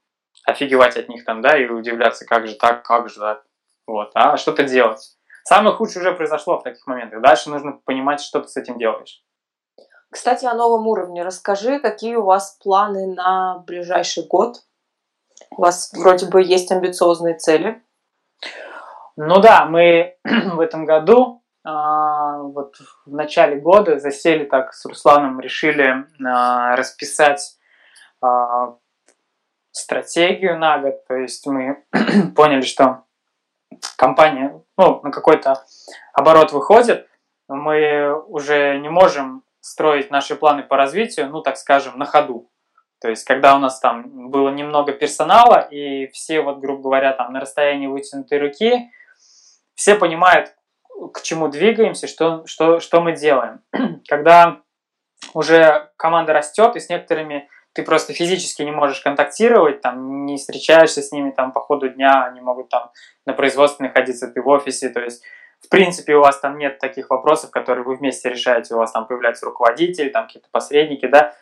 офигевать 0.46 0.96
от 0.96 1.10
них 1.10 1.26
там, 1.26 1.42
да, 1.42 1.58
и 1.58 1.66
удивляться, 1.66 2.24
как 2.24 2.46
же 2.46 2.54
так, 2.54 2.82
как 2.82 3.10
же 3.10 3.20
так, 3.20 3.44
вот, 3.86 4.10
а 4.14 4.38
что-то 4.38 4.64
делать. 4.64 5.18
Самое 5.44 5.76
худшее 5.76 6.00
уже 6.00 6.12
произошло 6.12 6.58
в 6.58 6.62
таких 6.62 6.86
моментах. 6.86 7.20
Дальше 7.20 7.50
нужно 7.50 7.72
понимать, 7.84 8.22
что 8.22 8.40
ты 8.40 8.48
с 8.48 8.56
этим 8.56 8.78
делаешь. 8.78 9.22
Кстати, 10.10 10.46
о 10.46 10.54
новом 10.54 10.86
уровне. 10.86 11.22
Расскажи, 11.22 11.80
какие 11.80 12.14
у 12.14 12.24
вас 12.24 12.56
планы 12.62 13.12
на 13.14 13.58
ближайший 13.66 14.26
год? 14.26 14.62
У 15.50 15.62
вас 15.62 15.92
вроде 15.92 16.26
бы 16.26 16.42
есть 16.42 16.70
амбициозные 16.70 17.34
цели. 17.34 17.82
Ну 19.16 19.40
да, 19.40 19.66
мы 19.66 20.16
в 20.24 20.60
этом 20.60 20.84
году, 20.84 21.42
а, 21.64 22.38
вот 22.38 22.76
в 23.04 23.14
начале 23.14 23.56
года 23.56 23.98
засели 23.98 24.44
так 24.44 24.72
с 24.72 24.84
Русланом, 24.84 25.40
решили 25.40 26.06
а, 26.24 26.76
расписать 26.76 27.58
а, 28.20 28.76
стратегию 29.72 30.58
на 30.58 30.78
год, 30.78 31.04
то 31.06 31.16
есть 31.16 31.46
мы 31.46 31.82
поняли, 32.36 32.62
что 32.62 33.04
компания 33.96 34.60
ну, 34.76 35.00
на 35.02 35.10
какой-то 35.10 35.64
оборот 36.12 36.52
выходит, 36.52 37.08
мы 37.48 38.12
уже 38.26 38.78
не 38.78 38.88
можем 38.88 39.42
строить 39.60 40.10
наши 40.10 40.36
планы 40.36 40.62
по 40.62 40.76
развитию, 40.76 41.28
ну, 41.30 41.42
так 41.42 41.56
скажем, 41.56 41.98
на 41.98 42.04
ходу. 42.04 42.48
То 43.00 43.08
есть, 43.08 43.24
когда 43.24 43.54
у 43.54 43.58
нас 43.58 43.78
там 43.80 44.30
было 44.30 44.50
немного 44.50 44.92
персонала, 44.92 45.60
и 45.60 46.08
все, 46.08 46.40
вот, 46.40 46.58
грубо 46.58 46.82
говоря, 46.82 47.12
там 47.12 47.32
на 47.32 47.40
расстоянии 47.40 47.86
вытянутой 47.86 48.38
руки, 48.38 48.90
все 49.74 49.94
понимают, 49.94 50.54
к 51.12 51.22
чему 51.22 51.48
двигаемся, 51.48 52.08
что, 52.08 52.44
что, 52.46 52.80
что 52.80 53.00
мы 53.00 53.12
делаем. 53.12 53.60
Когда 54.08 54.62
уже 55.34 55.90
команда 55.96 56.32
растет, 56.32 56.74
и 56.74 56.80
с 56.80 56.88
некоторыми 56.88 57.48
ты 57.72 57.84
просто 57.84 58.12
физически 58.12 58.62
не 58.62 58.72
можешь 58.72 59.00
контактировать, 59.00 59.80
там, 59.80 60.26
не 60.26 60.36
встречаешься 60.36 61.02
с 61.02 61.12
ними 61.12 61.30
там 61.30 61.52
по 61.52 61.60
ходу 61.60 61.88
дня, 61.88 62.24
они 62.24 62.40
могут 62.40 62.68
там 62.70 62.90
на 63.26 63.34
производстве 63.34 63.86
находиться, 63.86 64.28
ты 64.28 64.42
в 64.42 64.48
офисе, 64.48 64.88
то 64.88 65.00
есть 65.00 65.22
в 65.60 65.68
принципе, 65.68 66.14
у 66.14 66.20
вас 66.20 66.38
там 66.38 66.56
нет 66.56 66.78
таких 66.78 67.10
вопросов, 67.10 67.50
которые 67.50 67.84
вы 67.84 67.96
вместе 67.96 68.30
решаете, 68.30 68.74
у 68.74 68.78
вас 68.78 68.92
там 68.92 69.06
появляются 69.06 69.46
руководители, 69.46 70.08
там 70.08 70.26
какие-то 70.26 70.48
посредники, 70.50 71.06
да. 71.06 71.34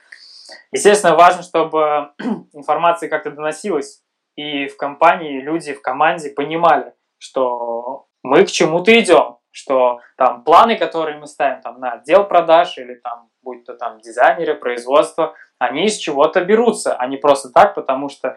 Естественно, 0.72 1.14
важно, 1.14 1.42
чтобы 1.42 2.10
информация 2.52 3.08
как-то 3.08 3.30
доносилась, 3.30 4.02
и 4.36 4.66
в 4.66 4.76
компании 4.76 5.40
люди 5.40 5.72
в 5.72 5.80
команде 5.80 6.30
понимали, 6.30 6.92
что 7.18 8.06
мы 8.22 8.44
к 8.44 8.50
чему-то 8.50 8.98
идем, 8.98 9.38
что 9.50 10.00
там 10.16 10.44
планы, 10.44 10.76
которые 10.76 11.18
мы 11.18 11.26
ставим 11.26 11.62
там 11.62 11.80
на 11.80 11.92
отдел 11.92 12.24
продаж 12.24 12.76
или 12.78 12.94
там 12.94 13.30
будь 13.46 13.64
то 13.64 13.74
там 13.74 14.00
дизайнеры, 14.00 14.54
производство, 14.54 15.34
они 15.58 15.86
из 15.86 15.96
чего-то 15.96 16.44
берутся, 16.44 16.96
а 16.96 17.06
не 17.06 17.16
просто 17.16 17.50
так, 17.50 17.74
потому 17.74 18.08
что 18.08 18.36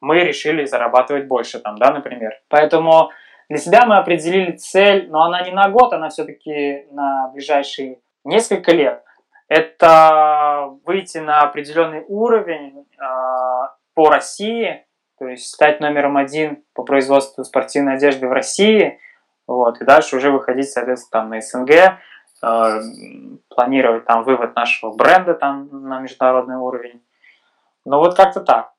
мы 0.00 0.20
решили 0.20 0.66
зарабатывать 0.66 1.26
больше 1.26 1.58
там, 1.58 1.78
да, 1.78 1.90
например. 1.90 2.38
Поэтому 2.48 3.10
для 3.48 3.58
себя 3.58 3.86
мы 3.86 3.96
определили 3.96 4.52
цель, 4.52 5.08
но 5.10 5.22
она 5.22 5.42
не 5.42 5.52
на 5.52 5.68
год, 5.70 5.92
она 5.92 6.10
все-таки 6.10 6.86
на 6.90 7.28
ближайшие 7.32 8.00
несколько 8.24 8.72
лет. 8.72 9.02
Это 9.48 10.31
выйти 10.92 11.18
на 11.18 11.40
определенный 11.40 12.04
уровень 12.06 12.86
э, 12.98 13.68
по 13.94 14.10
России, 14.10 14.86
то 15.18 15.26
есть 15.26 15.46
стать 15.46 15.80
номером 15.80 16.16
один 16.16 16.62
по 16.74 16.82
производству 16.82 17.44
спортивной 17.44 17.94
одежды 17.94 18.28
в 18.28 18.32
России, 18.32 18.98
вот, 19.46 19.80
и 19.80 19.84
дальше 19.84 20.16
уже 20.16 20.30
выходить, 20.30 20.70
соответственно, 20.70 21.22
там 21.22 21.30
на 21.30 21.40
СНГ, 21.40 21.70
э, 21.70 22.80
планировать 23.48 24.04
там 24.04 24.24
вывод 24.24 24.54
нашего 24.54 24.92
бренда 24.92 25.34
там 25.34 25.68
на 25.88 26.00
международный 26.00 26.56
уровень. 26.56 27.02
Ну 27.84 27.98
вот 27.98 28.14
как-то 28.14 28.40
так. 28.40 28.72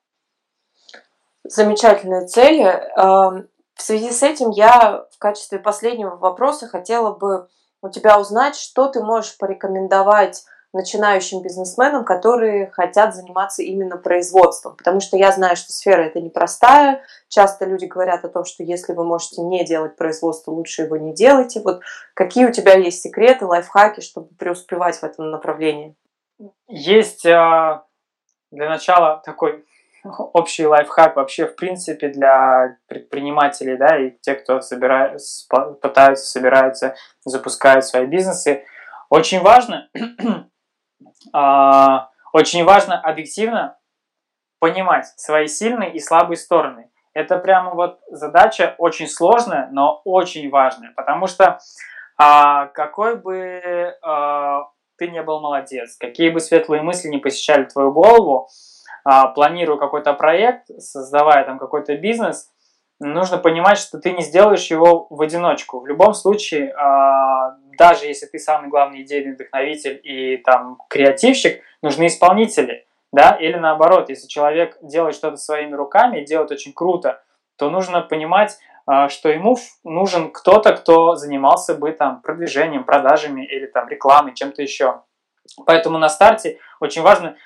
Замечательные 1.42 2.26
цели. 2.26 2.64
Эм, 2.64 3.48
в 3.74 3.82
связи 3.82 4.10
с 4.10 4.22
этим 4.22 4.50
я 4.50 5.04
в 5.10 5.18
качестве 5.18 5.58
последнего 5.58 6.16
вопроса 6.16 6.68
хотела 6.68 7.14
бы 7.14 7.48
у 7.82 7.90
тебя 7.90 8.18
узнать, 8.18 8.56
что 8.56 8.88
ты 8.88 9.02
можешь 9.02 9.36
порекомендовать 9.36 10.44
начинающим 10.74 11.40
бизнесменам, 11.40 12.04
которые 12.04 12.70
хотят 12.72 13.14
заниматься 13.14 13.62
именно 13.62 13.96
производством. 13.96 14.76
Потому 14.76 15.00
что 15.00 15.16
я 15.16 15.32
знаю, 15.32 15.56
что 15.56 15.72
сфера 15.72 16.02
это 16.02 16.20
непростая. 16.20 17.02
Часто 17.28 17.64
люди 17.64 17.86
говорят 17.86 18.24
о 18.24 18.28
том, 18.28 18.44
что 18.44 18.62
если 18.62 18.92
вы 18.92 19.04
можете 19.04 19.40
не 19.40 19.64
делать 19.64 19.96
производство, 19.96 20.50
лучше 20.50 20.82
его 20.82 20.96
не 20.96 21.14
делайте. 21.14 21.60
Вот 21.60 21.82
какие 22.14 22.46
у 22.46 22.52
тебя 22.52 22.74
есть 22.74 23.00
секреты, 23.00 23.46
лайфхаки, 23.46 24.00
чтобы 24.00 24.28
преуспевать 24.36 24.96
в 24.96 25.04
этом 25.04 25.30
направлении? 25.30 25.96
Есть 26.68 27.24
а, 27.24 27.84
для 28.50 28.68
начала 28.68 29.22
такой 29.24 29.64
общий 30.04 30.66
лайфхак 30.66 31.16
вообще 31.16 31.46
в 31.46 31.56
принципе 31.56 32.08
для 32.08 32.76
предпринимателей, 32.86 33.76
да, 33.76 33.96
и 33.98 34.10
тех, 34.20 34.42
кто 34.42 34.60
собирает, 34.60 35.20
пытаются, 35.80 36.26
собираются, 36.26 36.94
запускают 37.24 37.84
свои 37.84 38.06
бизнесы. 38.06 38.64
Очень 39.10 39.40
важно, 39.40 39.88
очень 42.32 42.64
важно 42.64 43.00
объективно 43.00 43.78
понимать 44.58 45.06
свои 45.16 45.46
сильные 45.46 45.92
и 45.92 46.00
слабые 46.00 46.36
стороны. 46.36 46.90
Это 47.12 47.38
прямо 47.38 47.74
вот 47.74 48.00
задача 48.10 48.74
очень 48.78 49.06
сложная, 49.06 49.68
но 49.70 50.00
очень 50.04 50.50
важная, 50.50 50.92
потому 50.96 51.26
что 51.26 51.58
а, 52.16 52.66
какой 52.68 53.16
бы 53.16 53.94
а, 54.02 54.68
ты 54.96 55.08
не 55.08 55.22
был 55.22 55.40
молодец, 55.40 55.96
какие 55.96 56.30
бы 56.30 56.40
светлые 56.40 56.82
мысли 56.82 57.08
не 57.08 57.18
посещали 57.18 57.64
твою 57.64 57.92
голову, 57.92 58.48
а, 59.04 59.28
планируя 59.28 59.78
какой-то 59.78 60.12
проект, 60.14 60.68
создавая 60.78 61.44
там 61.44 61.58
какой-то 61.58 61.96
бизнес, 61.96 62.50
нужно 62.98 63.38
понимать, 63.38 63.78
что 63.78 63.98
ты 63.98 64.12
не 64.12 64.22
сделаешь 64.22 64.70
его 64.70 65.06
в 65.10 65.20
одиночку. 65.20 65.80
В 65.80 65.86
любом 65.86 66.14
случае, 66.14 66.72
а, 66.72 67.56
даже 67.76 68.06
если 68.06 68.26
ты 68.26 68.38
самый 68.38 68.68
главный 68.68 69.02
идейный 69.02 69.34
вдохновитель 69.34 70.00
и 70.02 70.38
там 70.38 70.78
креативщик, 70.88 71.62
нужны 71.82 72.06
исполнители, 72.06 72.86
да, 73.12 73.32
или 73.32 73.56
наоборот, 73.56 74.08
если 74.08 74.26
человек 74.26 74.76
делает 74.82 75.14
что-то 75.14 75.36
своими 75.36 75.74
руками, 75.74 76.24
делает 76.24 76.50
очень 76.50 76.72
круто, 76.72 77.22
то 77.56 77.70
нужно 77.70 78.00
понимать, 78.00 78.58
а, 78.86 79.08
что 79.08 79.28
ему 79.28 79.56
нужен 79.84 80.32
кто-то, 80.32 80.72
кто 80.72 81.14
занимался 81.14 81.74
бы 81.74 81.92
там 81.92 82.20
продвижением, 82.20 82.84
продажами 82.84 83.44
или 83.44 83.66
там 83.66 83.88
рекламой, 83.88 84.34
чем-то 84.34 84.62
еще. 84.62 85.02
Поэтому 85.66 85.98
на 85.98 86.08
старте 86.08 86.58
очень 86.80 87.02
важно 87.02 87.36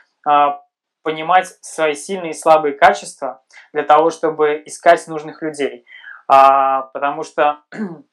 понимать 1.03 1.57
свои 1.62 1.95
сильные 1.95 2.31
и 2.31 2.35
слабые 2.35 2.75
качества 2.75 3.43
для 3.73 3.83
того, 3.83 4.11
чтобы 4.11 4.62
искать 4.67 5.07
нужных 5.09 5.41
людей. 5.43 5.87
А, 6.27 6.83
потому 6.93 7.23
что 7.23 7.61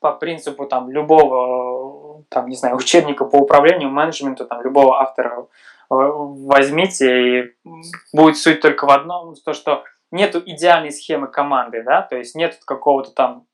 по 0.00 0.12
принципу 0.12 0.66
там 0.66 0.90
любого 0.90 2.24
там 2.28 2.48
не 2.48 2.56
знаю 2.56 2.76
учебника 2.76 3.24
по 3.24 3.36
управлению 3.36 3.90
менеджменту 3.90 4.46
там 4.46 4.62
любого 4.62 5.00
автора 5.00 5.40
э, 5.40 5.44
возьмите 5.88 7.40
и 7.40 7.56
будет 8.12 8.36
суть 8.36 8.60
только 8.60 8.86
в 8.86 8.90
одном 8.90 9.34
то 9.36 9.52
что 9.52 9.84
нету 10.10 10.42
идеальной 10.44 10.92
схемы 10.92 11.28
команды 11.28 11.82
да 11.82 12.02
то 12.02 12.16
есть 12.16 12.34
нет 12.34 12.58
какого-то 12.64 13.10
там 13.12 13.46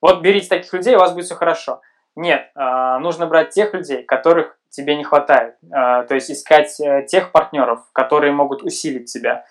вот 0.00 0.20
берите 0.20 0.48
таких 0.48 0.72
людей 0.72 0.96
у 0.96 1.00
вас 1.00 1.12
будет 1.12 1.26
все 1.26 1.34
хорошо 1.34 1.80
нет 2.14 2.50
а, 2.54 2.98
нужно 2.98 3.26
брать 3.26 3.50
тех 3.50 3.74
людей 3.74 4.02
которых 4.02 4.56
тебе 4.76 4.94
не 4.96 5.04
хватает. 5.04 5.56
А, 5.72 6.04
то 6.04 6.14
есть 6.14 6.30
искать 6.30 6.78
э, 6.80 7.06
тех 7.08 7.32
партнеров, 7.32 7.80
которые 7.92 8.32
могут 8.32 8.62
усилить 8.62 9.10
тебя. 9.10 9.44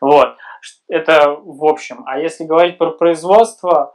Вот. 0.00 0.36
Это 0.88 1.30
в 1.30 1.64
общем. 1.64 2.02
А 2.06 2.18
если 2.18 2.44
говорить 2.44 2.78
про 2.78 2.90
производство, 2.90 3.94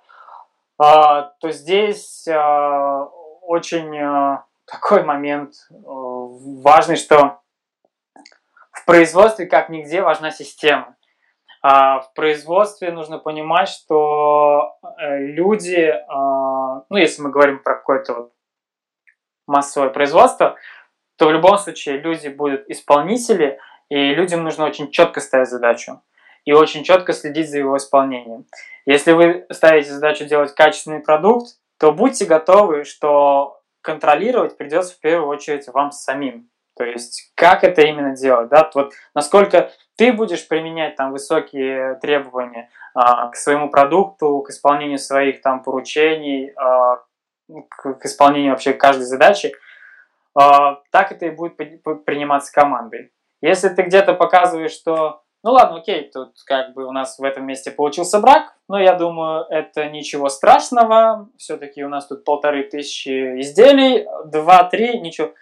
то 0.77 1.51
здесь 1.51 2.27
а, 2.27 3.05
очень 3.41 3.95
э, 3.95 4.39
такой 4.65 5.03
момент 5.03 5.53
э, 5.69 5.75
важный, 5.75 6.95
что 6.95 7.39
в 8.71 8.85
производстве 8.85 9.45
как 9.45 9.69
нигде 9.69 10.01
важна 10.01 10.31
система. 10.31 10.95
в 11.63 12.11
производстве 12.13 12.91
нужно 12.91 13.17
понимать, 13.19 13.69
что 13.69 14.77
люди, 14.99 15.95
ну 16.09 16.97
если 16.97 17.23
мы 17.23 17.31
говорим 17.31 17.63
про 17.63 17.75
какое-то 17.75 18.13
вот 18.13 18.33
массовое 19.47 19.89
производство, 19.89 20.57
то 21.15 21.27
в 21.27 21.31
любом 21.31 21.57
случае 21.57 21.97
люди 21.97 22.27
будут 22.27 22.69
исполнители, 22.69 23.59
и 23.89 24.13
людям 24.13 24.43
нужно 24.43 24.65
очень 24.65 24.91
четко 24.91 25.21
ставить 25.21 25.49
задачу 25.49 26.01
и 26.43 26.53
очень 26.53 26.83
четко 26.83 27.13
следить 27.13 27.49
за 27.49 27.59
его 27.59 27.77
исполнением. 27.77 28.45
Если 28.85 29.13
вы 29.13 29.45
ставите 29.51 29.91
задачу 29.91 30.25
делать 30.25 30.53
качественный 30.53 30.99
продукт, 30.99 31.55
то 31.79 31.91
будьте 31.91 32.25
готовы, 32.25 32.83
что 32.83 33.61
контролировать 33.81 34.57
придется 34.57 34.95
в 34.95 34.99
первую 34.99 35.27
очередь 35.27 35.67
вам 35.67 35.91
самим. 35.91 36.49
То 36.77 36.83
есть, 36.83 37.31
как 37.35 37.63
это 37.63 37.81
именно 37.81 38.15
делать, 38.15 38.49
да, 38.49 38.69
вот 38.73 38.93
насколько 39.13 39.71
ты 39.95 40.11
будешь 40.11 40.45
применять 40.47 40.97
там 40.97 41.11
высокие 41.11 41.95
требования 41.95 42.69
а, 42.93 43.29
к 43.29 43.35
своему 43.37 43.69
продукту, 43.69 44.41
к 44.41 44.49
исполнению 44.49 44.99
своих 44.99 45.41
там 45.41 45.63
поручений, 45.63 46.51
а, 46.57 46.97
к, 47.69 47.93
к 47.93 48.05
исполнению 48.05 48.51
вообще 48.51 48.73
каждой 48.73 49.03
задачи, 49.03 49.53
а, 50.37 50.81
так 50.91 51.13
это 51.13 51.27
и 51.27 51.31
будет 51.31 51.55
приниматься 51.55 52.51
командой. 52.51 53.11
Если 53.41 53.69
ты 53.69 53.83
где-то 53.83 54.13
показываешь, 54.13 54.71
что 54.71 55.23
ну 55.45 55.51
ладно, 55.51 55.77
окей, 55.77 56.09
тут 56.11 56.31
как 56.43 56.73
бы 56.73 56.87
у 56.87 56.91
нас 56.91 57.19
в 57.19 57.23
этом 57.23 57.45
месте 57.45 57.69
получился 57.69 58.19
брак, 58.19 58.55
но 58.67 58.79
я 58.79 58.95
думаю, 58.95 59.45
это 59.51 59.87
ничего 59.89 60.27
страшного. 60.27 61.29
Все-таки 61.37 61.83
у 61.83 61.87
нас 61.87 62.07
тут 62.07 62.23
полторы 62.23 62.63
тысячи 62.63 63.39
изделий, 63.39 64.07
два-три, 64.25 64.99
ничего. 64.99 65.33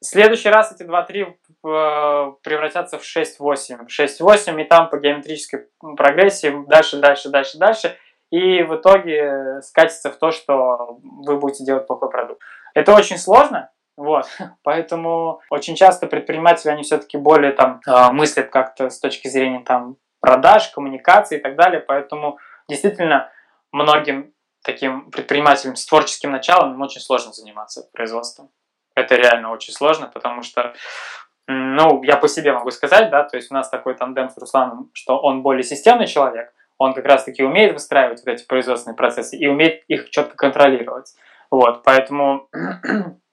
В 0.00 0.06
следующий 0.06 0.48
раз 0.48 0.72
эти 0.72 0.84
два-три 0.84 1.24
э, 1.24 1.26
превратятся 1.62 2.98
в 2.98 3.02
6-8. 3.02 3.86
6-8, 3.86 4.62
и 4.62 4.64
там 4.64 4.88
по 4.88 4.96
геометрической 4.96 5.66
прогрессии 5.94 6.64
дальше, 6.66 6.96
дальше, 6.96 7.28
дальше, 7.28 7.58
дальше. 7.58 7.96
И 8.30 8.62
в 8.62 8.76
итоге 8.76 9.60
скатится 9.60 10.10
в 10.10 10.16
то, 10.16 10.30
что 10.30 10.98
вы 11.02 11.36
будете 11.36 11.66
делать 11.66 11.86
плохой 11.86 12.08
продукт. 12.08 12.40
Это 12.72 12.94
очень 12.94 13.18
сложно, 13.18 13.70
Вот, 13.96 14.26
поэтому 14.62 15.40
очень 15.50 15.76
часто 15.76 16.06
предприниматели, 16.06 16.70
они 16.70 16.82
все-таки 16.82 17.16
более 17.16 17.52
там 17.52 17.80
а, 17.86 18.12
мыслят 18.12 18.50
как-то 18.50 18.90
с 18.90 18.98
точки 18.98 19.28
зрения 19.28 19.60
там 19.60 19.96
продаж, 20.20 20.68
коммуникации 20.70 21.38
и 21.38 21.40
так 21.40 21.56
далее, 21.56 21.80
поэтому 21.80 22.38
действительно 22.68 23.30
многим 23.72 24.32
таким 24.64 25.10
предпринимателям 25.10 25.76
с 25.76 25.84
творческим 25.84 26.30
началом 26.30 26.72
им 26.74 26.80
очень 26.80 27.00
сложно 27.00 27.32
заниматься 27.32 27.88
производством. 27.92 28.50
Это 28.94 29.16
реально 29.16 29.50
очень 29.50 29.74
сложно, 29.74 30.10
потому 30.12 30.42
что, 30.42 30.72
ну, 31.46 32.02
я 32.04 32.16
по 32.16 32.28
себе 32.28 32.52
могу 32.52 32.70
сказать, 32.70 33.10
да, 33.10 33.24
то 33.24 33.36
есть 33.36 33.50
у 33.50 33.54
нас 33.54 33.68
такой 33.68 33.94
тандем 33.94 34.30
с 34.30 34.38
Русланом, 34.38 34.90
что 34.94 35.18
он 35.18 35.42
более 35.42 35.64
системный 35.64 36.06
человек, 36.06 36.52
он 36.78 36.94
как 36.94 37.04
раз-таки 37.04 37.42
умеет 37.42 37.74
выстраивать 37.74 38.22
вот 38.24 38.32
эти 38.32 38.46
производственные 38.46 38.96
процессы 38.96 39.36
и 39.36 39.46
умеет 39.46 39.84
их 39.88 40.10
четко 40.10 40.36
контролировать. 40.36 41.12
Вот, 41.50 41.82
поэтому, 41.82 42.48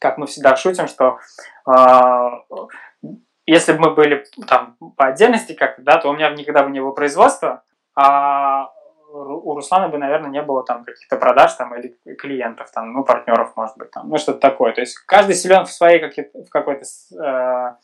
как 0.00 0.18
мы 0.18 0.26
всегда 0.26 0.56
шутим, 0.56 0.86
что 0.88 1.18
э, 1.66 3.10
если 3.46 3.72
бы 3.72 3.80
мы 3.80 3.94
были 3.94 4.24
там 4.46 4.76
по 4.96 5.06
отдельности 5.06 5.54
как-то, 5.54 5.82
да, 5.82 5.98
то 5.98 6.10
у 6.10 6.12
меня 6.12 6.30
никогда 6.30 6.62
бы 6.62 6.70
не 6.70 6.80
было 6.80 6.92
производства, 6.92 7.62
а 7.94 8.70
у 9.10 9.54
Руслана 9.54 9.88
бы, 9.88 9.98
наверное, 9.98 10.30
не 10.30 10.42
было 10.42 10.64
там 10.64 10.84
каких-то 10.84 11.16
продаж 11.16 11.54
там 11.54 11.74
или 11.74 11.96
клиентов, 12.16 12.70
там, 12.70 12.92
ну, 12.92 13.04
партнеров, 13.04 13.52
может 13.56 13.76
быть, 13.78 13.90
там, 13.90 14.08
ну, 14.08 14.18
что-то 14.18 14.38
такое. 14.38 14.74
То 14.74 14.82
есть 14.82 14.98
каждый 14.98 15.34
силен 15.34 15.64
в 15.64 15.72
своей 15.72 15.98
в 16.00 16.50
какой-то 16.50 16.84
э, 16.84 17.74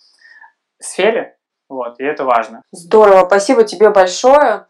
сфере, 0.78 1.38
вот, 1.68 1.98
и 1.98 2.04
это 2.04 2.24
важно. 2.24 2.62
Здорово, 2.72 3.26
спасибо 3.26 3.64
тебе 3.64 3.90
большое. 3.90 4.66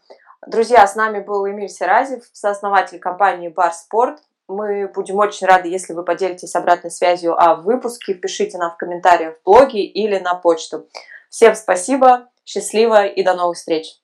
Друзья, 0.47 0.87
с 0.87 0.95
нами 0.95 1.19
был 1.19 1.47
Эмиль 1.47 1.69
Серазев, 1.69 2.23
сооснователь 2.31 2.99
компании 2.99 3.49
Бар 3.49 3.73
Спорт. 3.73 4.19
Мы 4.47 4.87
будем 4.87 5.17
очень 5.17 5.47
рады, 5.47 5.69
если 5.69 5.93
вы 5.93 6.03
поделитесь 6.03 6.55
обратной 6.55 6.91
связью 6.91 7.33
о 7.39 7.55
выпуске. 7.55 8.13
Пишите 8.13 8.57
нам 8.57 8.71
в 8.71 8.77
комментариях 8.77 9.37
в 9.37 9.43
блоге 9.43 9.83
или 9.83 10.19
на 10.19 10.35
почту. 10.35 10.87
Всем 11.29 11.55
спасибо, 11.55 12.29
счастливо 12.45 13.05
и 13.05 13.23
до 13.23 13.33
новых 13.33 13.57
встреч! 13.57 13.99